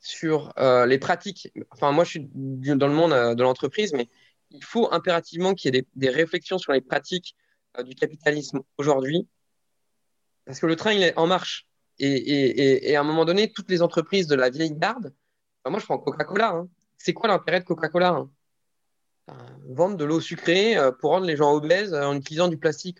sur 0.00 0.52
euh, 0.58 0.86
les 0.86 0.98
pratiques. 0.98 1.52
Enfin, 1.70 1.92
moi, 1.92 2.04
je 2.04 2.10
suis 2.10 2.30
dans 2.34 2.88
le 2.88 2.94
monde 2.94 3.12
euh, 3.12 3.34
de 3.34 3.42
l'entreprise, 3.42 3.92
mais 3.92 4.08
il 4.50 4.64
faut 4.64 4.92
impérativement 4.92 5.54
qu'il 5.54 5.74
y 5.74 5.78
ait 5.78 5.86
des, 5.94 6.08
réflexions 6.08 6.58
sur 6.58 6.72
les 6.72 6.80
pratiques 6.80 7.36
du 7.84 7.94
capitalisme 7.94 8.62
aujourd'hui, 8.78 9.28
parce 10.44 10.58
que 10.58 10.66
le 10.66 10.74
train, 10.74 10.92
il 10.92 11.04
est 11.04 11.16
en 11.16 11.28
marche. 11.28 11.68
Et, 12.00 12.96
à 12.96 13.00
un 13.00 13.04
moment 13.04 13.24
donné, 13.24 13.52
toutes 13.52 13.70
les 13.70 13.82
entreprises 13.82 14.26
de 14.26 14.34
la 14.34 14.50
vieille 14.50 14.72
garde, 14.72 15.14
moi, 15.64 15.78
je 15.78 15.84
prends 15.84 15.98
Coca-Cola. 15.98 16.48
Hein 16.48 16.68
c'est 17.00 17.14
quoi 17.14 17.28
l'intérêt 17.28 17.60
de 17.60 17.64
Coca-Cola 17.64 18.10
hein? 18.10 18.30
Vendre 19.68 19.96
de 19.96 20.04
l'eau 20.04 20.20
sucrée 20.20 20.76
euh, 20.76 20.90
pour 20.90 21.10
rendre 21.10 21.26
les 21.26 21.36
gens 21.36 21.52
obèses 21.52 21.94
euh, 21.94 22.04
en 22.04 22.16
utilisant 22.16 22.48
du 22.48 22.58
plastique. 22.58 22.98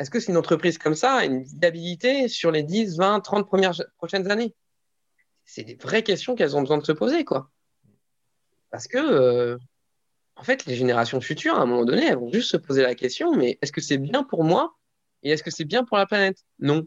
Est-ce 0.00 0.08
que 0.08 0.18
c'est 0.18 0.32
une 0.32 0.38
entreprise 0.38 0.78
comme 0.78 0.94
ça 0.94 1.16
a 1.16 1.24
une 1.26 1.42
viabilité 1.42 2.26
sur 2.28 2.50
les 2.50 2.62
10, 2.62 2.96
20, 2.96 3.20
30 3.20 3.46
premières, 3.46 3.74
prochaines 3.98 4.30
années? 4.30 4.54
C'est 5.44 5.62
des 5.62 5.74
vraies 5.74 6.02
questions 6.02 6.34
qu'elles 6.34 6.56
ont 6.56 6.62
besoin 6.62 6.78
de 6.78 6.86
se 6.86 6.92
poser. 6.92 7.22
quoi. 7.26 7.50
Parce 8.70 8.88
que, 8.88 8.96
euh, 8.96 9.58
en 10.36 10.42
fait, 10.42 10.64
les 10.64 10.74
générations 10.74 11.20
futures, 11.20 11.54
à 11.56 11.60
un 11.60 11.66
moment 11.66 11.84
donné, 11.84 12.06
elles 12.06 12.16
vont 12.16 12.32
juste 12.32 12.50
se 12.50 12.56
poser 12.56 12.80
la 12.80 12.94
question, 12.94 13.36
mais 13.36 13.58
est-ce 13.60 13.72
que 13.72 13.82
c'est 13.82 13.98
bien 13.98 14.24
pour 14.24 14.42
moi 14.42 14.74
et 15.22 15.32
est-ce 15.32 15.42
que 15.42 15.50
c'est 15.50 15.66
bien 15.66 15.84
pour 15.84 15.98
la 15.98 16.06
planète? 16.06 16.38
Non. 16.60 16.86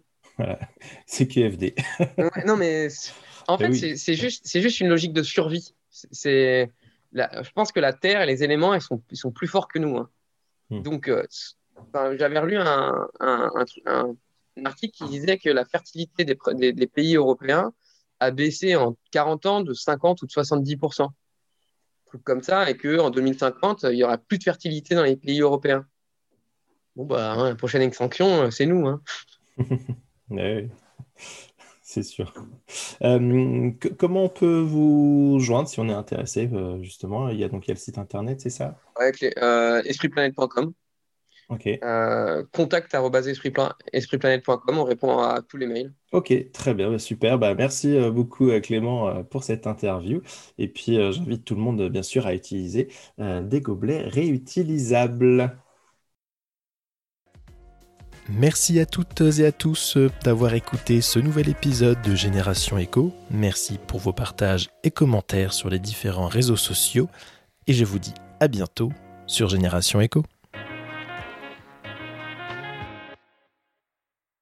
C'est 1.05 1.27
QFD. 1.27 1.75
non, 2.47 2.57
mais 2.57 2.87
en 3.47 3.57
bah 3.59 3.71
fait, 3.71 3.95
c'est 3.95 4.15
juste, 4.15 4.47
juste 4.59 4.79
une 4.79 4.87
logique 4.87 5.13
de 5.13 5.21
survie. 5.21 5.75
c'est, 5.91 6.71
je 7.13 7.51
pense 7.53 7.71
que 7.71 7.79
la 7.79 7.93
Terre 7.93 8.23
et 8.23 8.25
les 8.25 8.43
éléments, 8.43 8.73
ils 8.73 8.81
sont, 8.81 9.03
ils 9.11 9.17
sont 9.17 9.31
plus 9.31 9.45
forts 9.45 9.67
que 9.67 9.77
nous. 9.77 9.97
Hein. 9.97 10.09
Hmm. 10.71 10.81
Donc, 10.81 11.09
euh, 11.09 11.23
j'avais 11.93 12.39
relu 12.39 12.57
un, 12.57 13.07
un, 13.19 13.51
un, 13.85 14.15
article 14.65 14.93
qui 14.93 15.09
disait 15.09 15.37
que 15.37 15.49
la 15.49 15.65
fertilité 15.65 16.25
des, 16.25 16.73
des, 16.73 16.87
pays 16.87 17.15
européens 17.15 17.73
a 18.19 18.31
baissé 18.31 18.75
en 18.75 18.95
40 19.11 19.45
ans 19.45 19.61
de 19.61 19.73
50 19.73 20.21
ou 20.21 20.25
de 20.27 20.31
70% 20.31 21.09
truc 22.13 22.23
comme 22.23 22.43
ça, 22.43 22.69
et 22.69 22.77
qu'en 22.77 23.09
2050, 23.09 23.87
il 23.89 23.97
y 23.97 24.03
aura 24.03 24.19
plus 24.19 24.37
de 24.37 24.43
fertilité 24.43 24.93
dans 24.93 25.03
les 25.03 25.15
pays 25.15 25.41
européens. 25.41 25.85
Bon, 26.95 27.05
bah, 27.05 27.33
hein, 27.33 27.49
la 27.49 27.55
prochaine 27.55 27.81
extinction, 27.81 28.51
c'est 28.51 28.67
nous. 28.67 28.87
Hein. 28.87 29.01
oui 30.29 30.69
c'est 31.81 32.03
sûr. 32.03 32.33
Euh, 33.03 33.71
comment 33.97 34.25
on 34.25 34.29
peut 34.29 34.59
vous 34.59 35.37
joindre 35.39 35.67
si 35.67 35.79
on 35.79 35.89
est 35.89 35.93
intéressé, 35.93 36.49
euh, 36.53 36.81
justement? 36.83 37.29
Il 37.29 37.39
y 37.39 37.43
a 37.43 37.49
donc 37.49 37.65
le 37.67 37.75
site 37.75 37.97
internet, 37.97 38.41
c'est 38.41 38.51
ça? 38.51 38.79
Euh, 38.99 39.81
espritplanète.com. 39.83 40.73
Ok. 41.53 41.79
contact 42.51 42.95
espritplanète.com, 43.93 44.77
on 44.77 44.83
répond 44.83 45.19
à 45.19 45.41
tous 45.41 45.57
les 45.57 45.67
mails. 45.67 45.93
Ok, 46.11 46.51
très 46.51 46.73
bien, 46.73 46.91
bah, 46.91 46.99
super. 46.99 47.39
Bah, 47.39 47.55
merci 47.55 47.97
beaucoup 48.11 48.49
Clément 48.61 49.23
pour 49.25 49.43
cette 49.43 49.67
interview. 49.67 50.21
Et 50.57 50.67
puis 50.67 50.95
j'invite 51.11 51.45
tout 51.45 51.55
le 51.55 51.61
monde 51.61 51.89
bien 51.89 52.03
sûr 52.03 52.27
à 52.27 52.33
utiliser 52.33 52.89
des 53.17 53.61
gobelets 53.61 54.01
réutilisables. 54.01 55.57
Merci 58.29 58.79
à 58.79 58.85
toutes 58.85 59.19
et 59.21 59.45
à 59.45 59.51
tous 59.51 59.97
d'avoir 60.23 60.53
écouté 60.53 61.01
ce 61.01 61.19
nouvel 61.19 61.49
épisode 61.49 62.01
de 62.03 62.15
Génération 62.15 62.77
Echo. 62.77 63.11
Merci 63.29 63.77
pour 63.85 63.99
vos 63.99 64.13
partages 64.13 64.69
et 64.83 64.91
commentaires 64.91 65.51
sur 65.51 65.69
les 65.69 65.79
différents 65.79 66.27
réseaux 66.27 66.55
sociaux. 66.55 67.09
Et 67.67 67.73
je 67.73 67.83
vous 67.83 67.99
dis 67.99 68.13
à 68.39 68.47
bientôt 68.47 68.93
sur 69.27 69.49
Génération 69.49 69.99
Echo. 69.99 70.23